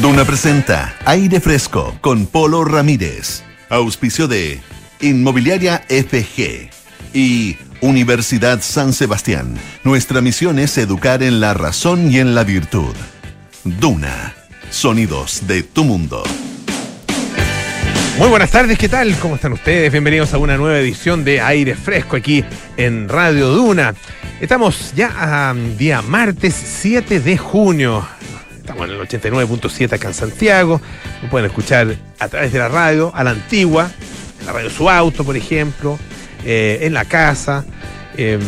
[0.00, 3.42] Duna presenta Aire Fresco con Polo Ramírez.
[3.68, 4.58] Auspicio de
[5.02, 6.70] Inmobiliaria FG
[7.12, 9.58] y Universidad San Sebastián.
[9.84, 12.94] Nuestra misión es educar en la razón y en la virtud.
[13.64, 14.34] Duna.
[14.70, 16.22] Sonidos de tu mundo.
[18.16, 19.14] Muy buenas tardes, ¿qué tal?
[19.16, 19.92] ¿Cómo están ustedes?
[19.92, 22.42] Bienvenidos a una nueva edición de Aire Fresco aquí
[22.78, 23.94] en Radio Duna.
[24.40, 25.12] Estamos ya
[25.48, 28.08] a um, día martes 7 de junio.
[28.70, 30.80] Estamos en el 89.7 acá en Santiago.
[31.24, 33.90] Lo pueden escuchar a través de la radio, a la antigua,
[34.38, 35.98] en la radio su auto, por ejemplo,
[36.44, 37.64] eh, en la casa.
[38.16, 38.38] Eh,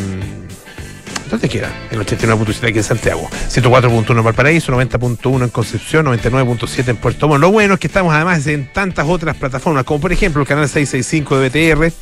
[1.28, 1.72] ¿Dónde queda?
[1.90, 3.28] En el 89.7 aquí en Santiago.
[3.48, 7.40] 104.1 en Valparaíso, 90.1 en Concepción, 99.7 en Puerto Montt.
[7.40, 10.68] Lo bueno es que estamos además en tantas otras plataformas, como por ejemplo el canal
[10.68, 11.92] 665 de BTR.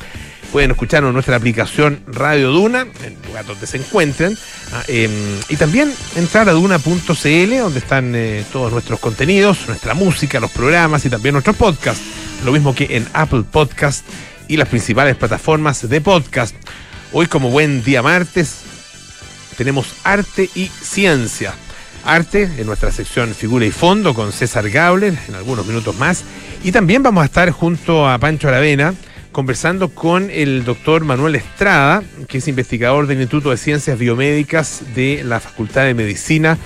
[0.51, 4.37] Pueden escucharnos en nuestra aplicación Radio Duna, en el lugar donde se encuentren.
[4.73, 5.11] Ah, em,
[5.47, 11.05] y también entrar a duna.cl, donde están eh, todos nuestros contenidos, nuestra música, los programas
[11.05, 12.03] y también nuestros podcasts.
[12.43, 14.05] Lo mismo que en Apple Podcast
[14.49, 16.53] y las principales plataformas de podcast.
[17.13, 18.57] Hoy, como buen día martes,
[19.57, 21.53] tenemos arte y ciencia.
[22.03, 26.25] Arte en nuestra sección Figura y Fondo con César Gauler en algunos minutos más.
[26.61, 28.93] Y también vamos a estar junto a Pancho Aravena
[29.31, 35.23] conversando con el doctor Manuel Estrada, que es investigador del Instituto de Ciencias Biomédicas de
[35.23, 36.57] la Facultad de Medicina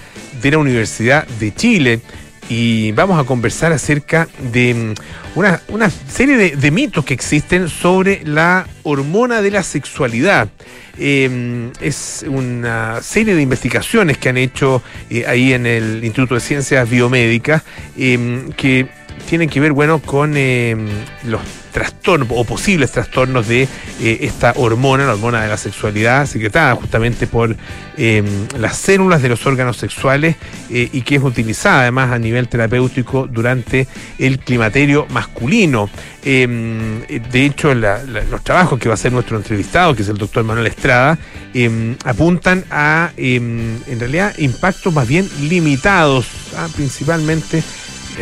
[0.42, 2.02] de la Universidad de Chile.
[2.48, 8.68] Y vamos a conversar acerca de mm, una, serie de, mitos que existen sobre la
[8.84, 10.50] hormona de la sexualidad.
[10.98, 16.42] Em, es una serie de investigaciones que han hecho eh, ahí en el Instituto de
[16.42, 17.64] Ciencias Biomédicas
[17.98, 18.88] em, que
[19.26, 20.88] tienen que ver, bueno, con em,
[21.24, 21.42] los
[21.76, 23.64] trastornos o posibles trastornos de
[24.00, 27.54] eh, esta hormona, la hormona de la sexualidad, secretada justamente por
[27.98, 28.26] em,
[28.58, 30.38] las células de los órganos sexuales
[30.70, 33.88] eh, y que es utilizada además a nivel terapéutico durante
[34.20, 35.90] el climaterio masculino.
[36.24, 40.46] Em, de hecho, los trabajos que va a hacer nuestro entrevistado, que es el doctor
[40.46, 41.20] Manuel Estrada,
[41.54, 46.26] em, apuntan a, en realidad, impactos más bien limitados,
[46.56, 46.68] ¿ah?
[46.74, 47.64] principalmente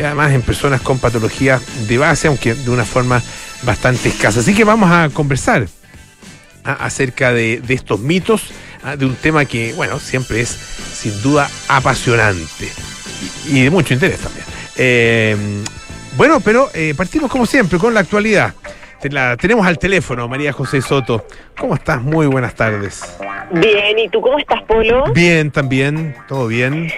[0.02, 3.22] además en personas con patologías de base, aunque de una forma
[3.62, 4.40] bastante escasa.
[4.40, 5.66] Así que vamos a conversar
[6.64, 8.50] acerca de, estos mitos,
[8.98, 12.68] de un tema que, bueno, siempre es sin duda apasionante
[13.46, 14.44] y, de mucho interés también.
[14.76, 15.36] Eh,
[16.16, 18.54] bueno, pero eh, partimos como siempre con la actualidad.
[19.10, 21.26] La tenemos al teléfono, María José Soto.
[21.58, 22.00] ¿Cómo estás?
[22.00, 23.02] Muy buenas tardes.
[23.52, 25.12] Bien, ¿y tú cómo estás, Polo?
[25.12, 26.90] Bien, también, todo bien.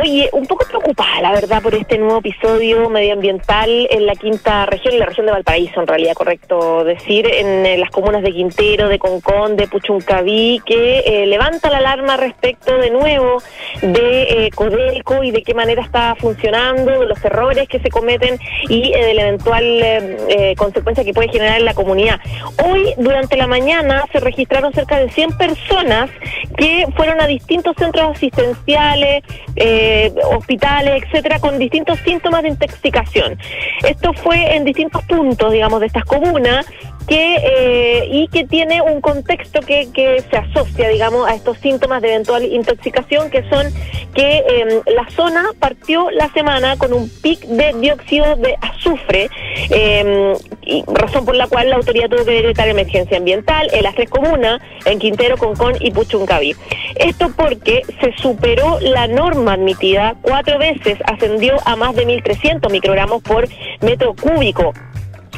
[0.00, 4.94] Oye, un poco preocupada, la verdad, por este nuevo episodio medioambiental en la quinta región,
[4.94, 8.88] en la región de Valparaíso, en realidad, correcto decir, en, eh, las comunas de Quintero,
[8.88, 13.42] de Concón, de Puchuncaví, que eh, levanta la alarma respecto de nuevo
[13.80, 18.38] de eh, Codelco y de qué manera está funcionando, de los errores que se cometen
[18.68, 22.20] y de la eventual consecuencia que puede generar en la comunidad.
[22.64, 26.10] Hoy, durante la mañana, se registraron cerca de 100 personas
[26.56, 29.22] que fueron a distintos centros asistenciales,
[29.56, 33.38] eh, hospitales, etcétera, con distintos síntomas de intoxicación.
[33.86, 36.66] Esto fue en distintos puntos, digamos, de estas comunas
[37.08, 42.02] que eh, y que tiene un contexto que, que se asocia, digamos, a estos síntomas
[42.02, 43.66] de eventual intoxicación, que son
[44.14, 49.30] que em, la zona partió la semana con un pic de dióxido de azufre,
[49.70, 53.94] em, y razón por la cual la autoridad tuvo que decretar emergencia ambiental en las
[53.94, 56.54] tres comunas, en Quintero, Concón y Puchuncaví.
[56.96, 63.22] Esto porque se superó la norma admitida cuatro veces, ascendió a más de 1.300 microgramos
[63.22, 63.48] por
[63.80, 64.74] metro cúbico.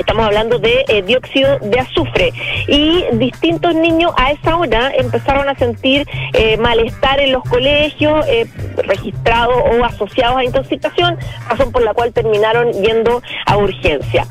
[0.00, 2.33] Estamos hablando de eh, dióxido de azufre.
[2.66, 8.47] Y distintos niños a esa hora empezaron a sentir eh, malestar en los colegios, eh,
[8.78, 11.19] registrados o asociados a intoxicación,
[11.50, 14.27] razón por la cual terminaron yendo a urgencia.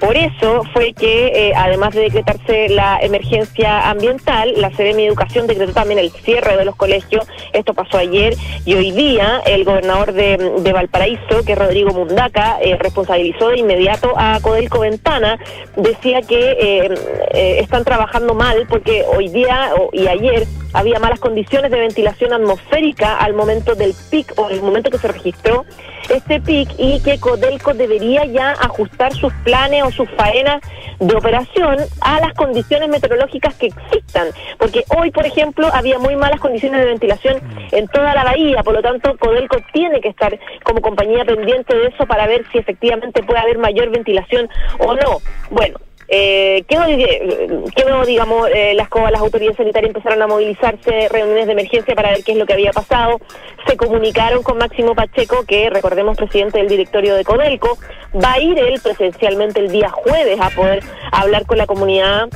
[0.00, 5.46] Por eso fue que, eh, además de decretarse la emergencia ambiental, la Seremi de Educación
[5.46, 7.26] decretó también el cierre de los colegios.
[7.52, 8.34] Esto pasó ayer
[8.64, 14.12] y hoy día el gobernador de, Valparaíso, que es Rodrigo Mundaca, eh, responsabilizó de inmediato
[14.16, 15.38] a Codelco Ventana.
[15.76, 21.80] Decía que eh, están trabajando mal porque hoy día y ayer había malas condiciones de
[21.80, 25.64] ventilación atmosférica al momento del pic o el momento que se registró
[26.10, 30.60] este pic y que Codelco debería ya ajustar sus planes o sus faenas
[30.98, 34.28] de operación a las condiciones meteorológicas que existan.
[34.58, 37.40] Porque hoy, por ejemplo, había muy malas condiciones de ventilación
[37.72, 41.88] en toda la bahía, por lo tanto, Codelco tiene que estar como compañía pendiente de
[41.88, 44.48] eso para ver si efectivamente puede haber mayor ventilación
[44.78, 45.18] o no.
[45.50, 51.94] Bueno, eh, quedó, digamos, eh, las, las autoridades sanitarias empezaron a movilizarse, reuniones de emergencia
[51.94, 53.20] para ver qué es lo que había pasado.
[53.66, 57.78] Se comunicaron con Máximo Pacheco, que recordemos presidente del directorio de Codelco.
[58.14, 62.28] Va a ir él presencialmente el día jueves a poder hablar con la comunidad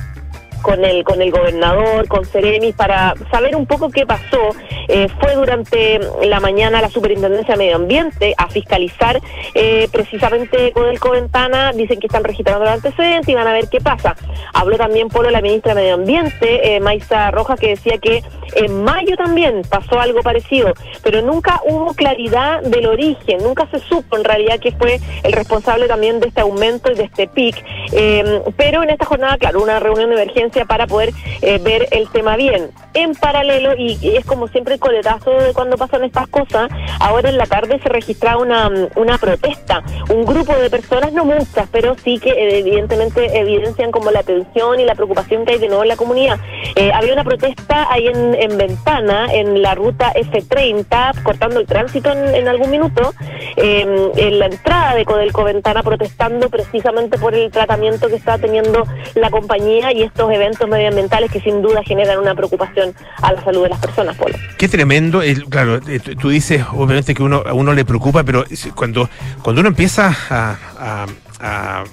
[0.62, 4.50] con el con el gobernador, con Ceremis, para saber un poco qué pasó.
[4.88, 9.20] Eh, fue durante la mañana la Superintendencia de Medio Ambiente a fiscalizar
[9.54, 11.72] eh, precisamente con el Coventana.
[11.72, 14.16] Dicen que están registrando el antecedente y van a ver qué pasa.
[14.52, 18.22] Habló también Polo, la ministra de Medio Ambiente, eh, Maisa Rojas, que decía que
[18.56, 20.72] en mayo también pasó algo parecido,
[21.02, 25.86] pero nunca hubo claridad del origen, nunca se supo en realidad que fue el responsable
[25.86, 27.64] también de este aumento y de este pic.
[27.92, 31.12] Eh, pero en esta jornada, claro, una reunión de emergencia para poder
[31.43, 32.70] eh, ver el tema bien.
[32.94, 37.38] En paralelo, y, es como siempre el coletazo de cuando pasan estas cosas, ahora en
[37.38, 39.82] la tarde se registra una, una protesta.
[40.11, 44.81] Un grupo de personas, no muchas, pero sí que eh, evidentemente evidencian como la tensión
[44.81, 46.38] y la preocupación que hay de nuevo en la comunidad.
[46.76, 52.12] Eh, había una protesta ahí en, en, Ventana, en la ruta F30, cortando el tránsito
[52.12, 53.14] en, algún minuto,
[53.56, 59.31] en la entrada de Codelco Ventana, protestando precisamente por el tratamiento que está teniendo la
[59.31, 63.69] compañía y estos eventos medioambientales que sin duda generan una preocupación a la salud de
[63.70, 64.37] las personas, Polo.
[64.58, 68.44] Qué tremendo, claro, eh, tú dices obviamente que uno, a uno le preocupa, pero
[68.75, 69.08] cuando,
[69.42, 71.84] cuando uno empieza a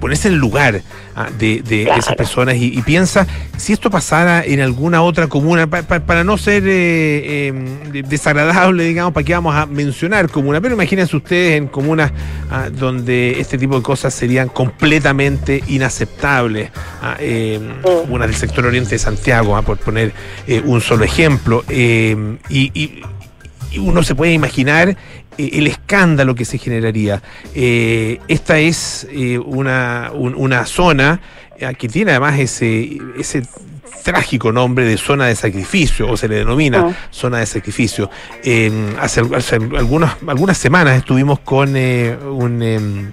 [0.00, 0.82] ponerse en el lugar
[1.14, 1.62] ah, de,
[1.96, 3.26] esas personas y, piensa
[3.56, 7.52] si esto pasara en alguna otra comuna, para no ser eh,
[8.08, 12.12] desagradable, digamos, para qué vamos a mencionar comuna, pero imagínense ustedes en comunas
[12.50, 16.70] ah, donde este tipo de cosas serían completamente inaceptables,
[17.02, 17.16] ah,
[17.82, 20.12] comunas del sector oriente de Santiago, por poner
[20.64, 23.02] un solo ejemplo, y
[23.76, 24.96] uno se puede imaginar
[25.38, 27.22] eh, el escándalo que se generaría.
[27.54, 31.20] Eh, esta es eh, una, una zona
[31.76, 33.42] que tiene además ese, ese
[34.04, 37.08] trágico nombre de zona de sacrificio, o se le denomina ah.
[37.10, 38.08] zona de sacrificio.
[39.00, 43.12] hace, hace algunas, algunas semanas estuvimos con un em,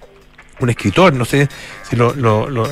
[0.59, 1.49] un escritor, no sé
[1.89, 2.13] si lo,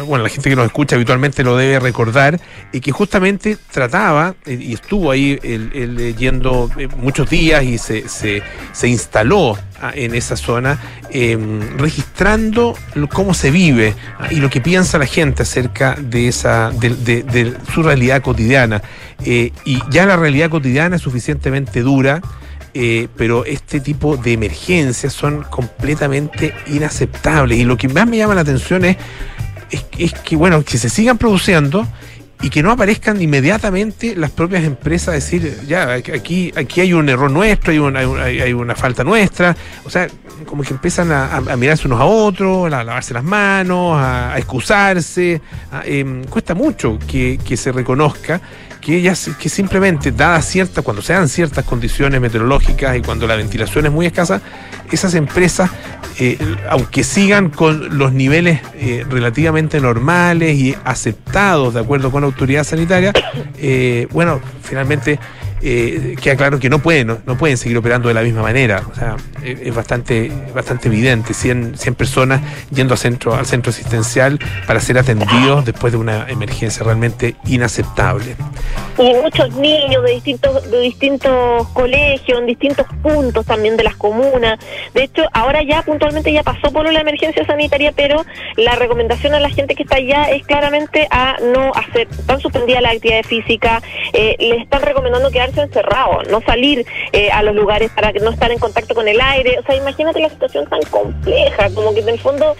[0.05, 2.39] bueno, la gente que nos escucha habitualmente lo debe recordar,
[2.71, 8.87] y que justamente trataba, eh, y estuvo ahí leyendo eh, muchos días y se, se,
[8.87, 12.75] instaló ah, en esa zona, em, registrando
[13.11, 17.83] cómo se vive ah, y lo que piensa la gente acerca de esa, de, su
[17.83, 18.81] realidad cotidiana.
[19.25, 22.21] Eh, y ya la realidad cotidiana es suficientemente dura
[22.75, 27.59] eh, pero este tipo de emergencias son completamente inaceptables.
[27.59, 28.97] Y lo que más me llama la atención es,
[29.97, 31.87] es, que, bueno, que se sigan produciendo
[32.41, 37.07] y que no aparezcan inmediatamente las propias empresas a decir, ya, aquí, aquí hay un
[37.07, 39.55] error nuestro, hay una, hay, una falta nuestra.
[39.85, 40.07] O sea,
[40.45, 45.41] como que empiezan a, mirarse unos a otros, a lavarse las manos, a, excusarse.
[45.85, 48.41] Em, cuesta mucho que, que se reconozca
[48.83, 53.35] que, ellas, que simplemente, dadas ciertas, cuando se dan ciertas condiciones meteorológicas y cuando la
[53.35, 54.41] ventilación es muy escasa,
[54.91, 55.71] esas empresas,
[56.19, 56.37] eh,
[56.69, 62.65] aunque sigan con los niveles eh, relativamente normales y aceptados de acuerdo con la autoridad
[62.65, 63.13] sanitaria,
[63.57, 65.17] eh, bueno, finalmente
[65.65, 68.83] eh, queda claro que no pueden, no, pueden seguir operando de la misma manera.
[68.91, 71.33] O sea, es, bastante, bastante evidente.
[71.33, 76.27] 100, 100 personas yendo al centro, al centro asistencial para ser atendidos después de una
[76.29, 78.35] emergencia realmente inaceptable.
[78.97, 84.59] Y muchos niños de distintos, de distintos colegios, en distintos puntos también de las comunas.
[84.93, 88.25] De hecho, ahora ya puntualmente ya pasó por la emergencia sanitaria, pero
[88.57, 92.81] la recomendación a la gente que está allá es claramente a no hacer, están suspendidas
[92.81, 93.81] la actividad física,
[94.13, 98.51] eh, le están recomendando quedarse encerrado, no salir eh, a los lugares para no estar
[98.51, 99.59] en contacto con el aire.
[99.59, 102.55] O sea, imagínate la situación tan compleja, como que en el fondo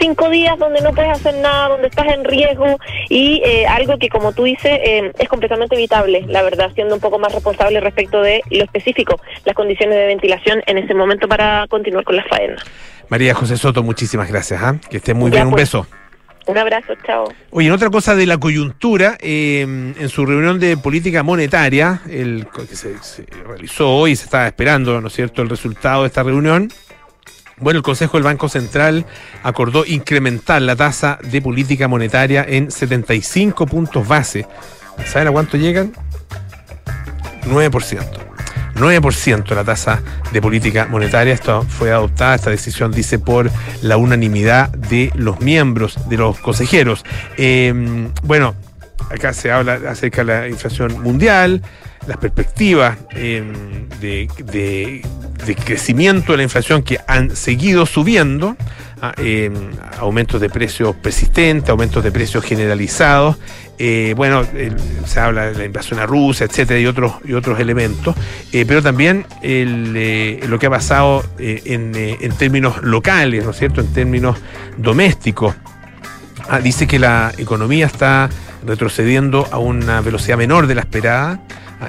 [0.00, 4.08] cinco días donde no puedes hacer nada, donde estás en riesgo y eh, algo que,
[4.08, 8.20] como tú dices, eh, es completamente evitable, la verdad, siendo un poco más responsable respecto
[8.22, 12.56] de lo específico, las condiciones de ventilación en ese momento para continuar con la faena.
[13.08, 14.62] María José Soto, muchísimas gracias.
[14.62, 14.76] ¿ah?
[14.88, 15.44] Que esté muy bien.
[15.44, 15.64] Un pues.
[15.64, 15.86] beso.
[16.46, 17.32] Un abrazo, chao.
[17.50, 22.46] Oye, en otra cosa de la coyuntura, eh, en su reunión de política monetaria, el,
[22.48, 22.96] que se,
[23.46, 26.72] realizó hoy, se estaba esperando, ¿no es cierto?, el resultado de esta reunión.
[27.58, 29.06] Bueno, el Consejo del Banco Central
[29.44, 34.46] acordó incrementar la tasa de política monetaria en 75 puntos base.
[35.06, 35.92] ¿Saben a cuánto llegan?
[37.44, 38.31] 9%.
[38.76, 40.02] 9% la tasa
[40.32, 41.34] de política monetaria.
[41.34, 43.50] Esto fue adoptada, esta decisión dice por
[43.82, 47.04] la unanimidad de los miembros, de los consejeros.
[47.36, 48.54] Em, bueno,
[49.10, 51.62] acá se habla acerca de la inflación mundial.
[52.06, 55.02] Las perspectivas em, de,
[55.64, 58.56] crecimiento de la inflación que han seguido subiendo,
[59.00, 59.52] ah, em,
[59.98, 63.36] aumentos de precios persistentes, aumentos de precios generalizados,
[63.78, 64.44] eh, bueno,
[65.06, 68.14] se habla de la invasión a Rusia, etcétera, y otros, y otros elementos,
[68.52, 71.92] eh, pero también eh, lo que ha pasado en,
[72.38, 74.38] términos locales, ¿no es cierto?, en términos
[74.76, 75.56] domésticos.
[76.48, 78.28] Ah, dice que la economía está
[78.64, 81.40] retrocediendo a una velocidad menor de la esperada.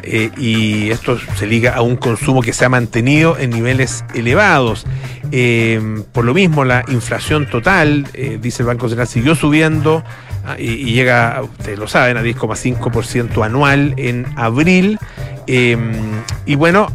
[0.02, 4.86] Eh, y esto se liga a un consumo que se ha mantenido en niveles elevados.
[5.32, 10.04] Eh, por lo mismo, la inflación total, eh, dice el Banco Central, siguió subiendo
[10.46, 15.00] ah, y, llega, ustedes lo saben, a 10,5% anual en abril.
[15.48, 16.88] y bueno,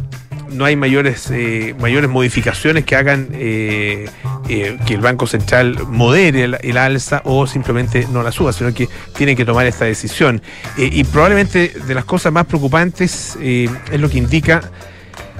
[0.51, 4.09] no hay mayores, eh, mayores modificaciones que hagan eh,
[4.47, 8.87] eh, que el Banco Central modere el, alza o simplemente no la suba, sino que
[9.15, 10.41] tiene que tomar esta decisión.
[10.77, 14.61] y probablemente de las cosas más preocupantes es lo que indica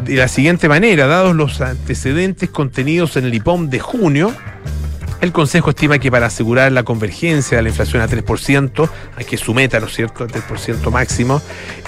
[0.03, 4.33] de la siguiente manera, dados los antecedentes contenidos en el IPOM de junio,
[5.21, 9.37] el Consejo estima que para asegurar la convergencia de la inflación a 3%, hay que
[9.37, 11.41] su meta, ¿no es cierto?, al 3% máximo,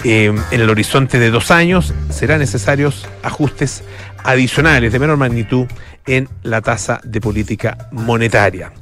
[0.03, 3.83] eh, en el horizonte de dos años, serán necesarios ajustes
[4.23, 5.65] adicionales de menor magnitud
[6.05, 8.73] en la tasa de política monetaria.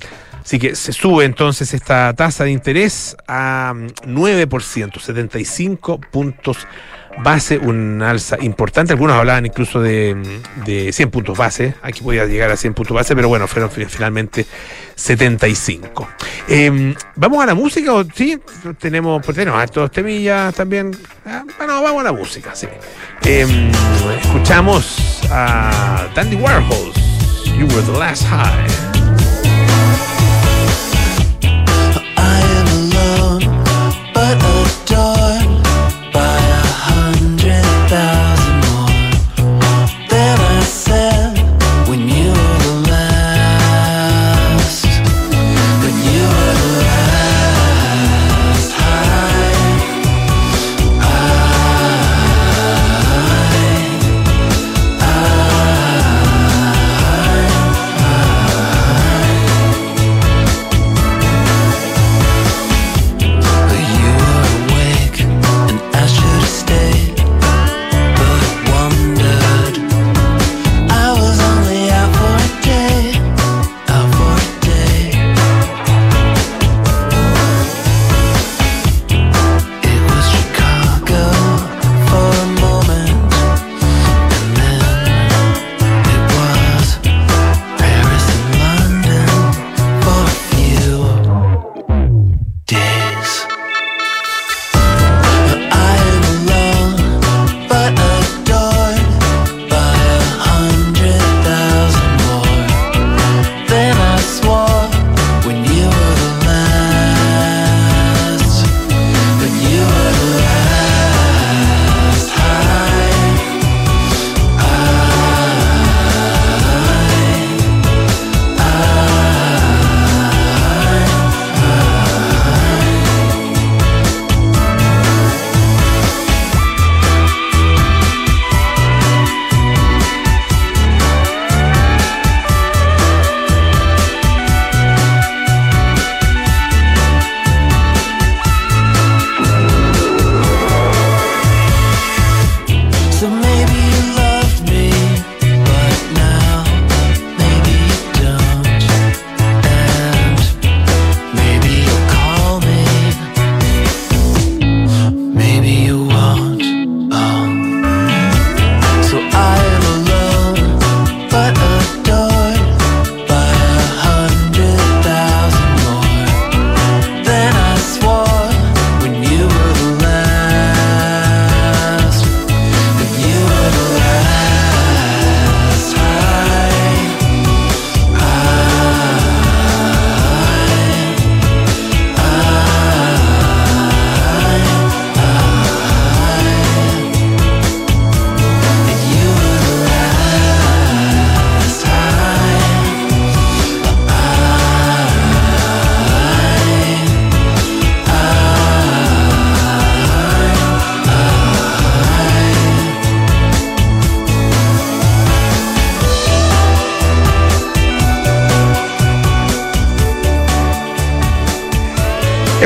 [0.42, 6.66] Así que se sube entonces esta tasa de interés a 9%, 75 puntos
[7.18, 8.94] base, un alza importante.
[8.94, 10.16] Algunos hablaban incluso de,
[10.66, 11.74] de 100 puntos base.
[11.82, 14.46] Aquí podía llegar a 100 puntos base, pero bueno, fueron finalmente
[14.96, 16.08] 75.
[16.48, 18.40] Em, ¿Vamos a la música o sí?
[18.80, 20.96] Tenemos, pues tenemos estos temillas también.
[21.26, 22.68] Ah, bueno, vamos a la música, sí.
[23.24, 23.72] Em,
[24.22, 26.96] escuchamos a Dandy Warhols.
[27.58, 28.89] You were the last high.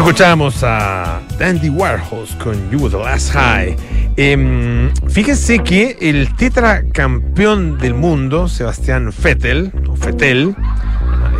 [0.03, 3.77] Escuchamos a Andy Warhol con You Were the Last High.
[4.17, 10.57] Em, fíjense que el tetracampeón del mundo, Sebastián Vettel, o Vettel,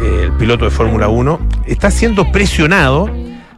[0.02, 3.10] el piloto de Fórmula 1, está siendo presionado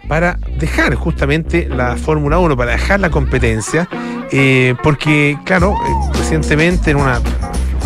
[0.07, 3.87] para dejar justamente la Fórmula 1, para dejar la competencia,
[4.31, 7.21] eh, porque, claro, eh, recientemente en una,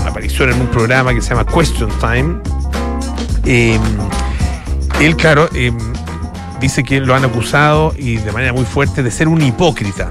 [0.08, 2.38] aparición en un programa que se llama Question Time,
[3.44, 3.82] em,
[5.02, 5.78] él, claro, em,
[6.60, 10.10] dice que lo han acusado y de manera muy fuerte de ser un hipócrita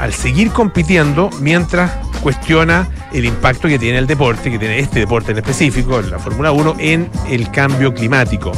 [0.00, 1.90] al seguir compitiendo mientras
[2.22, 6.52] cuestiona el impacto que tiene el deporte, que tiene este deporte en específico, la Fórmula
[6.52, 8.52] 1, en el cambio climático.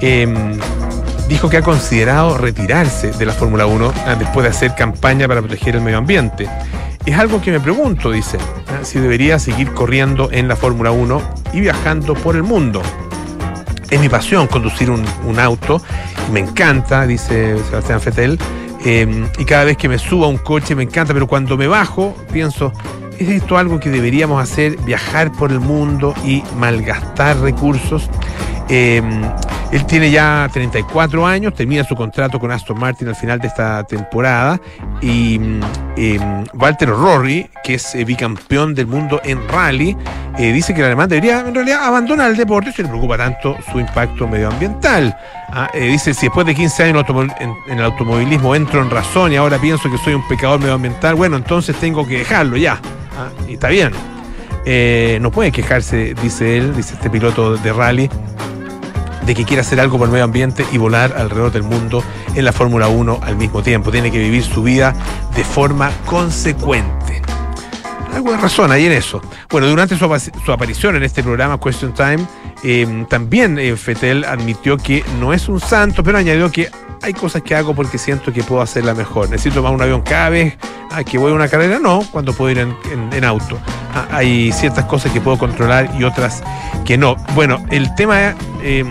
[0.00, 0.58] Em,
[1.28, 5.40] dijo que ha considerado retirarse de la Fórmula 1 ah, después de hacer campaña para
[5.40, 6.48] proteger el medio ambiente.
[7.06, 11.22] Es algo que me pregunto, dice, ah, si debería seguir corriendo en la Fórmula 1
[11.52, 12.82] y viajando por el mundo
[13.90, 15.04] es mi pasión conducir un,
[15.38, 15.82] auto,
[16.32, 18.38] me encanta, dice Sebastián Fetel,
[18.84, 21.66] em, y cada vez que me subo a un coche me encanta, pero cuando me
[21.66, 22.72] bajo pienso,
[23.18, 24.76] ¿es esto algo que deberíamos hacer?
[24.78, 28.08] Viajar por el mundo y malgastar recursos.
[28.68, 29.22] Em,
[29.72, 33.84] él tiene ya 34 años, termina su contrato con Aston Martin al final de esta
[33.84, 34.60] temporada
[35.00, 35.36] y
[35.96, 39.96] em, Walter Rory, que es eh, bicampeón del mundo en rally,
[40.38, 43.56] eh, dice que el alemán debería en realidad abandonar el deporte si le preocupa tanto
[43.70, 45.16] su impacto medioambiental.
[45.52, 47.04] Ah, eh, dice, si después de 15 años
[47.38, 51.36] en, el automovilismo entro en razón y ahora pienso que soy un pecador medioambiental, bueno,
[51.36, 52.80] entonces tengo que dejarlo ya.
[53.16, 53.92] Ah, y está bien.
[55.22, 58.10] no puede quejarse, dice él, dice este piloto de rally,
[59.26, 62.02] de que quiere hacer algo por el medio ambiente y volar alrededor del mundo
[62.34, 63.90] en la Fórmula 1 al mismo tiempo.
[63.90, 64.94] Tiene que vivir su vida
[65.34, 67.22] de forma consecuente.
[68.14, 69.22] Algo de razón ahí en eso.
[69.48, 72.26] Bueno, durante su, aparición en este programa Question Time,
[72.64, 76.70] eh, también eh, Fetel admitió que no es un santo, pero añadió que
[77.02, 79.30] hay cosas que hago porque siento que puedo hacerla mejor.
[79.30, 80.56] Necesito tomar un avión cada vez
[80.90, 83.58] ah, que voy a una carrera, no, cuando puedo ir en, auto.
[83.94, 86.42] Ah, hay ciertas cosas que puedo controlar y otras
[86.84, 87.16] que no.
[87.34, 88.84] Bueno, el tema eh,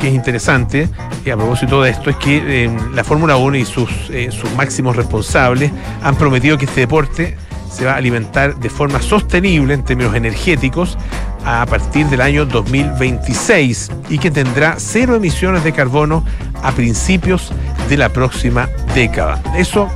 [0.00, 0.88] que es interesante,
[1.24, 4.50] y a propósito de esto, es que eh, la Fórmula 1 y sus, eh, sus
[4.54, 5.70] máximos responsables
[6.02, 7.36] han prometido que este deporte
[7.70, 10.98] se va a alimentar de forma sostenible en términos energéticos
[11.44, 16.24] a partir del año 2026 y que tendrá cero emisiones de carbono
[16.62, 17.52] a principios
[17.88, 19.42] de la próxima década.
[19.56, 19.88] Eso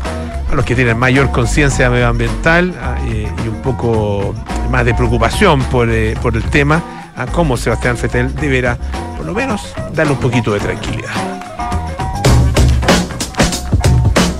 [0.50, 4.34] a los que tienen mayor conciencia medioambiental ah, y un poco
[4.70, 5.88] más de preocupación por,
[6.20, 6.82] por el tema
[7.16, 8.76] a cómo Sebastián Fetel deberá,
[9.16, 11.53] por lo menos, darle un poquito de tranquilidad.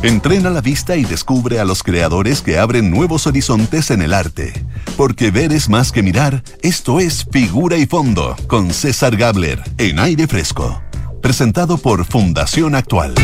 [0.05, 4.53] Entrena la vista y descubre a los creadores que abren nuevos horizontes en el arte.
[4.99, 9.99] Porque ver es más que mirar, esto es Figura y Fondo, con César Gabler, en
[9.99, 10.83] aire fresco.
[11.23, 13.15] Presentado por Fundación Actual.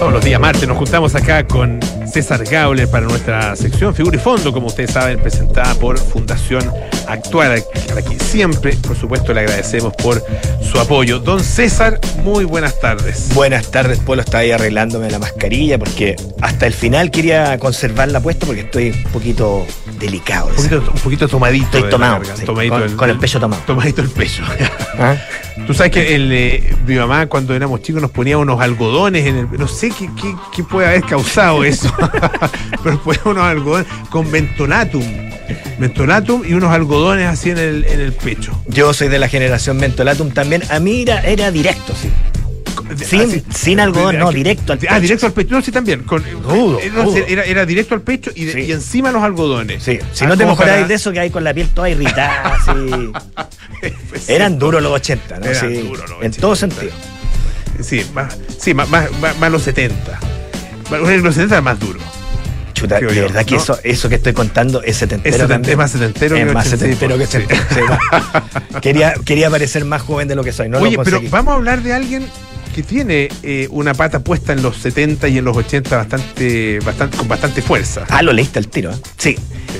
[0.00, 1.78] Todos los días martes nos juntamos acá con
[2.10, 6.72] César Gauler para nuestra sección Figura y Fondo, como ustedes saben, presentada por Fundación
[7.06, 7.62] Actual,
[7.94, 10.24] a quien siempre, por supuesto, le agradecemos por
[10.62, 11.18] su apoyo.
[11.18, 13.28] Don César, muy buenas tardes.
[13.34, 14.22] Buenas tardes, Polo.
[14.22, 19.12] Estaba ahí arreglándome la mascarilla porque hasta el final quería conservarla puesta porque estoy un
[19.12, 19.66] poquito
[20.00, 20.48] delicado.
[20.48, 21.76] Un poquito, tomadito.
[21.76, 22.22] Estoy tomado.
[22.96, 23.62] con, el, pecho tomado.
[23.66, 24.42] Tomadito el pecho.
[24.98, 25.16] ¿Ah?
[25.66, 29.36] Tú sabes que el, eh, mi mamá cuando éramos chicos nos ponía unos algodones en
[29.36, 29.52] el...
[29.52, 30.08] No sé qué,
[30.52, 31.94] qué, puede haber causado eso,
[32.82, 35.04] pero ponía unos algodones con mentolatum.
[35.78, 38.52] Mentolatum y unos algodones así en el, en el pecho.
[38.68, 40.62] Yo soy de la generación mentolatum también.
[40.70, 42.10] A mí era, era directo, sí.
[42.96, 44.92] Sin, sin algodón, no, directo al pecho.
[44.94, 46.02] Ah, directo al pecho, no, sí, también.
[46.02, 46.92] Con, eh,
[47.28, 49.82] Era, era, directo al pecho y, y, encima los algodones.
[49.82, 53.12] Sí, si no te mejoráis de eso que hay con la piel toda irritada, así.
[54.08, 55.46] Pues Eran duros los 80, ¿no?
[55.46, 56.26] Eran sí, duros los 80.
[56.26, 56.92] En todo sentido.
[57.80, 60.18] Sí, más, sí, más, más, más los 70.
[60.90, 62.00] Los 70 era más duro.
[62.80, 65.36] Chuta, de verdad que eso, eso que estoy contando es setentero.
[65.36, 67.38] Es, es más setentero es más setentero que sí.
[68.80, 70.70] quería, quería parecer más joven de lo que soy.
[70.70, 72.24] No Oye, pero vamos a hablar de alguien
[72.74, 77.16] que tiene eh, una pata puesta en los 70 y en los 80 bastante, bastante,
[77.16, 78.04] con bastante fuerza.
[78.08, 78.92] Ah, lo leíste al tiro.
[78.92, 78.96] ¿eh?
[79.18, 79.36] Sí.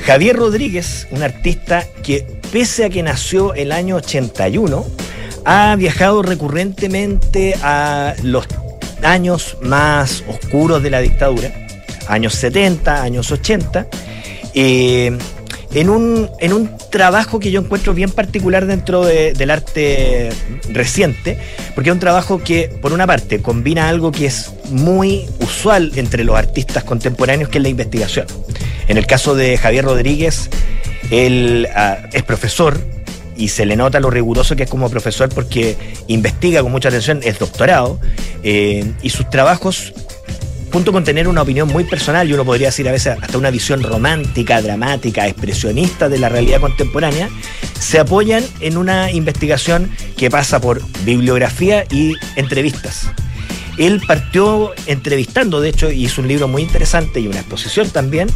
[0.07, 4.87] Javier Rodríguez, un artista que pese a que nació el año 81,
[5.45, 8.47] ha viajado recurrentemente a los
[9.03, 11.53] años más oscuros de la dictadura,
[12.09, 13.87] años 70, años 80.
[14.55, 15.17] Eh,
[15.73, 20.31] en un, en un trabajo que yo encuentro bien particular dentro del arte
[20.73, 21.39] reciente,
[21.75, 26.25] porque es un trabajo que, por una parte, combina algo que es muy usual entre
[26.25, 28.27] los artistas contemporáneos, que es la investigación.
[28.89, 30.51] En el caso de Javier Rodríguez,
[31.11, 32.81] él ah, es profesor,
[33.37, 35.77] y se le nota lo riguroso que es como profesor porque
[36.09, 37.99] investiga con mucha atención, es doctorado,
[38.43, 39.95] eh, y sus trabajos
[40.73, 43.51] junto con tener una opinión muy personal y uno podría decir a veces hasta una
[43.51, 47.29] visión romántica, dramática, expresionista de la realidad contemporánea,
[47.79, 53.11] se apoyan en una investigación que pasa por bibliografía y entrevistas.
[53.79, 58.29] Él partió entrevistando, de hecho, y hizo un libro muy interesante y una exposición también,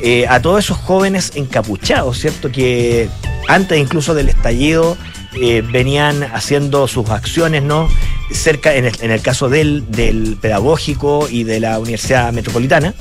[0.00, 2.50] eh, a todos esos jóvenes encapuchados, ¿cierto?
[2.50, 3.08] Que
[3.48, 4.98] antes incluso del estallido
[5.34, 7.88] eh, venían haciendo sus acciones, ¿no?
[8.30, 12.94] Cerca, en el, caso del, del, pedagógico y de la Universidad Metropolitana,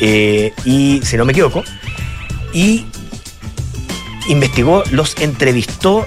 [0.00, 1.62] eh, y si no me equivoco,
[2.52, 2.84] y
[4.28, 6.06] investigó, los entrevistó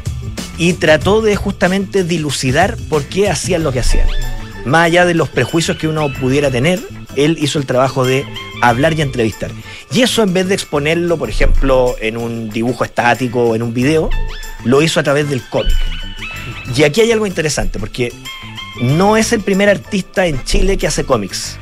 [0.58, 4.08] y trató de justamente dilucidar por qué hacían lo que hacían.
[4.66, 6.80] Más allá de los prejuicios que uno pudiera tener,
[7.16, 8.26] él hizo el trabajo de
[8.62, 9.52] hablar y entrevistar.
[9.92, 13.74] Y eso en vez de exponerlo, por ejemplo, en un dibujo estático o en un
[13.74, 14.10] video,
[14.66, 15.74] lo hizo a través del cómic.
[16.76, 18.12] Y aquí hay algo interesante, porque
[18.82, 21.58] no es el primer artista en Chile que hace cómics.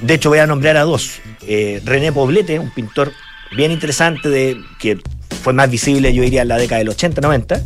[0.00, 1.20] De hecho, voy a nombrar a dos.
[1.46, 3.12] Eh, René Poblete, un pintor
[3.56, 4.98] bien interesante de, que
[5.42, 7.62] fue más visible, yo diría, en la década del 80-90.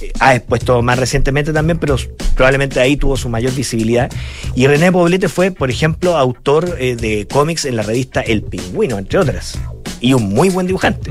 [0.00, 1.96] Eh, ha expuesto más recientemente también, pero
[2.34, 4.10] probablemente ahí tuvo su mayor visibilidad.
[4.54, 8.98] Y René Poblete fue, por ejemplo, autor eh, de cómics en la revista El Pingüino,
[8.98, 9.58] entre otras.
[10.00, 11.10] Y un muy buen dibujante.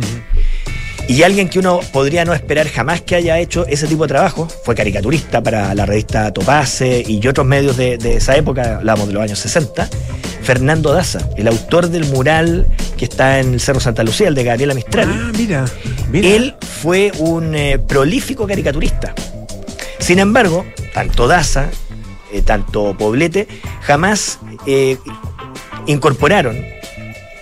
[1.08, 4.48] Y alguien que uno podría no esperar jamás que haya hecho ese tipo de trabajo,
[4.64, 9.24] fue caricaturista para la revista Topace y otros medios de, esa época, hablamos de los
[9.24, 9.88] años 60,
[10.42, 14.44] Fernando Daza, el autor del mural que está en el Cerro Santa Lucía, el de
[14.44, 15.10] Gabriela Mistral.
[15.12, 15.66] Ah, mira,
[16.12, 19.14] Él fue un eh, prolífico caricaturista.
[20.00, 21.70] Sin embargo, tanto Daza,
[22.32, 23.48] eh, tanto Poblete,
[23.82, 24.98] jamás eh,
[25.86, 26.75] incorporaron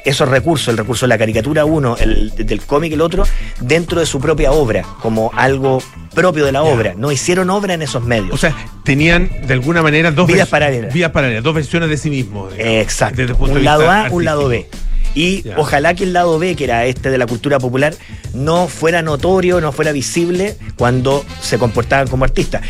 [0.05, 3.25] esos recursos, el recurso de la caricatura uno, el del cómic el otro,
[3.61, 5.81] dentro de su propia obra, como algo
[6.13, 6.93] propio de la obra.
[6.95, 8.33] No hicieron obra en esos medios.
[8.33, 10.93] O sea, tenían de alguna manera dos vidas paralelas.
[10.93, 12.53] Vidas paralelas, dos versiones de sí mismos.
[12.57, 13.21] Exacto.
[13.39, 14.67] un lado A, un lado B.
[15.15, 17.93] Y ojalá que el lado B, que era este de la cultura popular,
[18.33, 22.61] no fuera notorio, no fuera visible cuando se comportaban como artistas.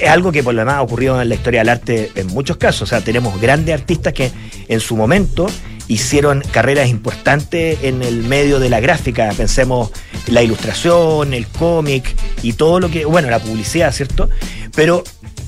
[0.00, 2.56] Es algo que por lo demás ha ocurrido en la historia del arte en muchos
[2.56, 2.82] casos.
[2.82, 4.32] O sea, tenemos grandes artistas que
[4.66, 5.46] en su momento
[5.88, 9.90] hicieron carreras importantes en el medio de la gráfica, pensemos
[10.26, 14.28] la ilustración, el cómic y todo lo que, bueno, la publicidad, ¿cierto?
[14.74, 15.04] Pero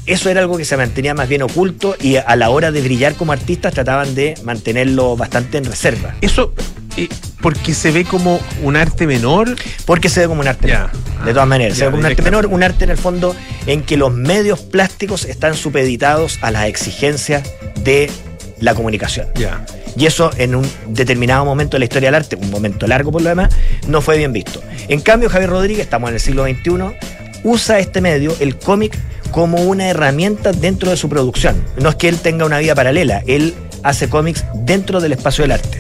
[0.07, 3.15] eso era algo que se mantenía más bien oculto y a la hora de brillar
[3.15, 6.15] como artistas trataban de mantenerlo bastante en reserva.
[6.21, 6.55] Eso,
[6.97, 7.09] eh,
[7.41, 9.57] porque se ve como un arte menor.
[9.85, 10.91] Porque se ve como un arte menor.
[11.25, 13.35] De todas maneras, se ve como un arte menor, un arte en el fondo
[13.67, 17.43] en que los medios plásticos están supeditados a las exigencias
[17.83, 18.11] de
[18.61, 19.29] la comunicación.
[19.97, 23.23] Y eso en un determinado momento de la historia del arte, un momento largo por
[23.23, 23.55] lo demás,
[23.89, 24.63] no fue bien visto.
[24.89, 26.97] En cambio, Javier Rodríguez, estamos en el siglo XXI,
[27.45, 28.99] usa este medio, el cómic,
[29.31, 31.63] como una herramienta dentro de su producción.
[31.81, 35.53] No es que él tenga una vida paralela, él hace cómics dentro del espacio del
[35.53, 35.79] arte.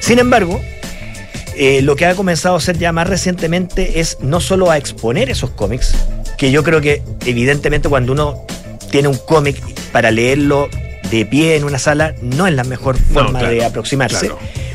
[0.00, 0.60] Sin embargo,
[1.56, 5.30] eh, lo que ha comenzado a hacer ya más recientemente es no solo a exponer
[5.30, 5.94] esos cómics,
[6.36, 8.44] que yo creo que evidentemente cuando uno
[8.90, 9.56] tiene un cómic
[9.90, 10.68] para leerlo
[11.10, 14.30] de pie en una sala no es la mejor forma de aproximarse.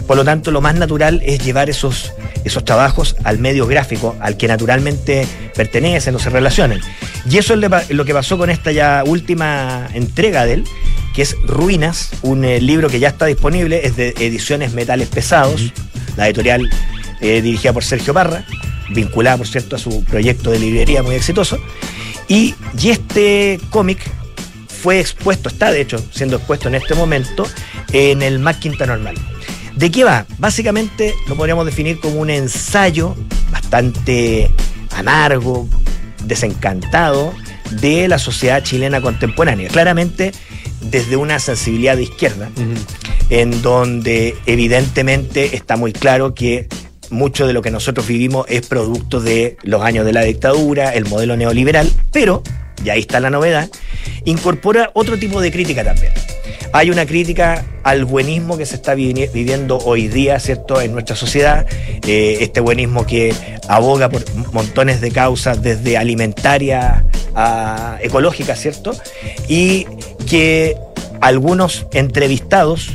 [0.07, 2.11] Por lo tanto, lo más natural es llevar esos,
[2.43, 6.81] esos trabajos al medio gráfico, al que naturalmente pertenecen o se relacionan.
[7.29, 10.63] Y eso es lo que pasó con esta ya última entrega de él,
[11.15, 15.71] que es Ruinas, un eh, libro que ya está disponible, es de Ediciones Metales Pesados,
[16.17, 16.69] la editorial
[17.21, 18.45] eh, dirigida por Sergio Parra,
[18.89, 21.57] vinculada, por cierto, a su proyecto de librería muy exitoso.
[22.27, 23.99] Y, y este cómic
[24.81, 27.45] fue expuesto, está de hecho siendo expuesto en este momento
[27.93, 29.15] en el Mac Quinta Normal.
[29.75, 30.25] ¿De qué va?
[30.39, 33.15] Básicamente lo podríamos definir como un ensayo
[33.51, 34.49] bastante
[34.95, 35.67] amargo,
[36.25, 37.33] desencantado
[37.69, 39.69] de la sociedad chilena contemporánea.
[39.69, 40.31] Claramente
[40.81, 42.49] desde una sensibilidad de izquierda,
[43.29, 46.67] en donde evidentemente está muy claro que
[47.11, 51.05] mucho de lo que nosotros vivimos es producto de los años de la dictadura, el
[51.05, 52.41] modelo neoliberal, pero
[52.83, 53.69] y ahí está la novedad,
[54.25, 56.13] incorpora otro tipo de crítica también.
[56.73, 61.65] Hay una crítica al buenismo que se está viviendo hoy día, ¿cierto?, en nuestra sociedad.
[62.07, 63.33] Eh, este buenismo que
[63.67, 67.03] aboga por montones de causas, desde alimentaria
[67.35, 68.93] a ecológica, ¿cierto?
[69.49, 69.85] Y
[70.29, 70.77] que
[71.19, 72.89] algunos entrevistados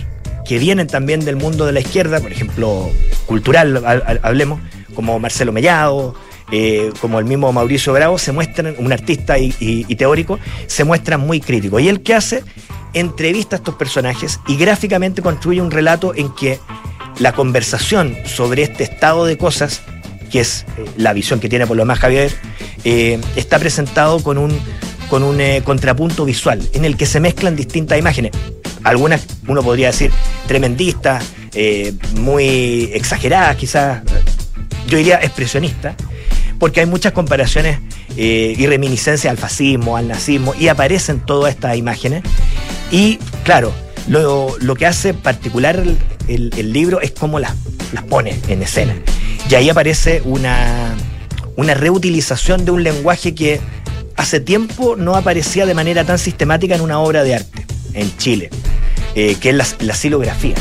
[0.46, 2.90] que vienen también del mundo de la izquierda, por ejemplo,
[3.26, 3.82] cultural,
[4.22, 4.60] hablemos,
[4.94, 6.14] como Marcelo Mellado,
[6.52, 11.40] eh, como el mismo Mauricio Bravo, se muestran, un artista y, teórico, se muestran muy
[11.40, 11.82] críticos.
[11.82, 12.44] ¿Y él qué hace?
[12.92, 16.60] Entrevista a estos personajes y gráficamente construye un relato en que
[17.18, 19.82] la conversación sobre este estado de cosas,
[20.30, 22.32] que es eh, la visión que tiene por lo más Javier,
[22.84, 24.56] eh, está presentado con un,
[25.10, 28.32] con un contrapunto visual en el que se mezclan distintas imágenes
[28.84, 30.12] algunas uno podría decir
[30.46, 31.24] tremendistas,
[32.14, 34.02] muy exageradas quizás,
[34.86, 35.96] yo diría expresionistas,
[36.58, 37.78] porque hay muchas comparaciones
[38.16, 42.22] eh, y reminiscencias al fascismo, al nazismo, y aparecen todas estas imágenes.
[42.90, 43.72] Y claro,
[44.08, 45.82] lo, que hace particular
[46.28, 47.54] el, libro es cómo las,
[47.92, 48.94] las pone en escena.
[49.50, 50.94] Y ahí aparece una,
[51.56, 53.60] una reutilización de un lenguaje que
[54.16, 58.50] hace tiempo no aparecía de manera tan sistemática en una obra de arte en Chile,
[59.14, 60.56] eh, que es la, la silografía.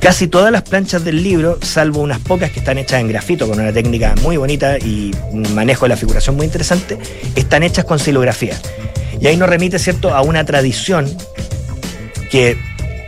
[0.00, 3.58] Casi todas las planchas del libro, salvo unas pocas que están hechas en grafito con
[3.58, 6.98] una técnica muy bonita y un manejo de la figuración muy interesante,
[7.34, 8.56] están hechas con silografía.
[9.20, 11.06] Y ahí nos remite, ¿cierto?, a una tradición
[12.30, 12.56] que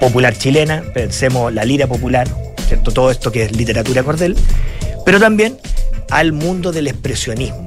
[0.01, 2.29] popular chilena, pensemos la lira popular,
[2.67, 2.91] ¿cierto?
[2.91, 4.37] Todo esto que es literatura cordel,
[5.05, 5.59] pero también
[6.11, 7.67] al mundo del expresionismo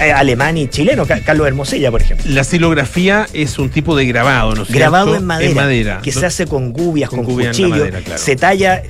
[0.00, 2.24] alemán y chileno, Carlos Hermosilla, por ejemplo.
[2.30, 6.46] La silografía es un tipo de grabado, ¿no es Grabado en madera, que se hace
[6.46, 8.82] con gubias, con, cuchillo, se talla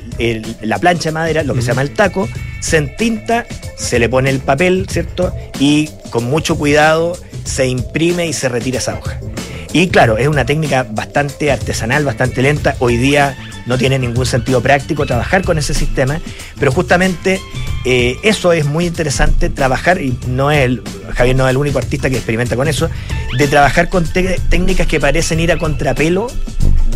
[0.62, 2.28] la plancha de madera, lo que se llama el taco,
[2.60, 5.34] se entinta, se le pone el papel, ¿cierto?
[5.58, 9.18] Y con mucho cuidado se imprime y se retira esa hoja.
[9.72, 12.76] Y claro, es una técnica bastante artesanal, bastante lenta.
[12.78, 16.20] Hoy día no tiene ningún sentido práctico trabajar con ese sistema,
[16.58, 17.40] pero justamente
[17.84, 20.82] eh, eso es muy interesante, trabajar, y no el,
[21.14, 22.88] Javier no es el único artista que experimenta con eso,
[23.36, 26.28] de trabajar con técnicas que parecen ir a contrapelo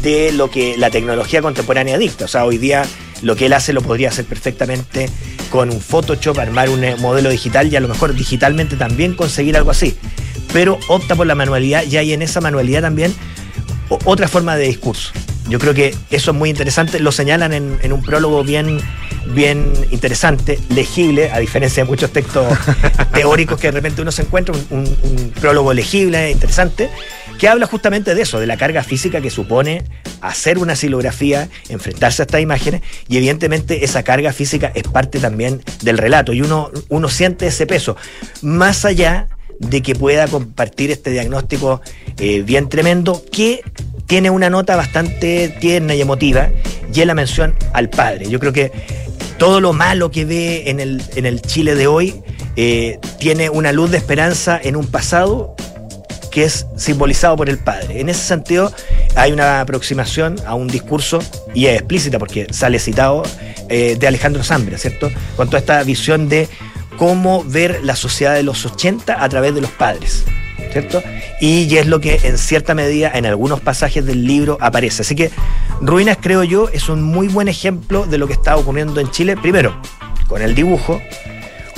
[0.02, 2.26] de lo que la tecnología contemporánea dicta.
[2.26, 2.84] O sea, hoy día
[3.22, 5.08] lo que él hace lo podría hacer perfectamente
[5.50, 9.56] con un Photoshop, armar un eh, modelo digital y a lo mejor digitalmente también conseguir
[9.56, 9.96] algo así.
[10.52, 13.14] Pero opta por la manualidad y hay en esa manualidad también
[14.04, 15.12] otra forma de discurso.
[15.48, 16.98] Yo creo que eso es muy interesante.
[16.98, 18.78] Lo señalan en, un prólogo bien,
[19.34, 22.46] bien interesante, legible, a diferencia de muchos textos
[23.14, 26.90] teóricos que de repente uno se encuentra, un, prólogo legible, interesante,
[27.38, 29.84] que habla justamente de eso, de la carga física que supone
[30.20, 35.62] hacer una silografía, enfrentarse a estas imágenes, y evidentemente esa carga física es parte también
[35.82, 37.96] del relato, y uno, uno siente ese peso,
[38.42, 39.28] más allá
[39.60, 41.80] de que pueda compartir este diagnóstico
[42.18, 43.62] eh, bien tremendo, que
[44.06, 46.48] tiene una nota bastante tierna y emotiva,
[46.92, 48.28] y es la mención al padre.
[48.28, 48.72] Yo creo que
[49.38, 52.22] todo lo malo que ve en el, en el Chile de hoy
[52.56, 55.54] eh, tiene una luz de esperanza en un pasado
[56.30, 58.00] que es simbolizado por el padre.
[58.00, 58.72] En ese sentido,
[59.14, 61.18] hay una aproximación a un discurso,
[61.54, 63.22] y es explícita porque sale citado,
[63.68, 65.10] eh, de Alejandro Zambra, ¿cierto?
[65.36, 66.48] Con toda esta visión de
[66.98, 70.24] cómo ver la sociedad de los 80 a través de los padres.
[70.72, 71.02] ¿Cierto?
[71.40, 75.02] Y es lo que en cierta medida en algunos pasajes del libro aparece.
[75.02, 75.30] Así que
[75.80, 79.36] Ruinas, creo yo, es un muy buen ejemplo de lo que está ocurriendo en Chile.
[79.36, 79.80] Primero,
[80.28, 81.00] con el dibujo,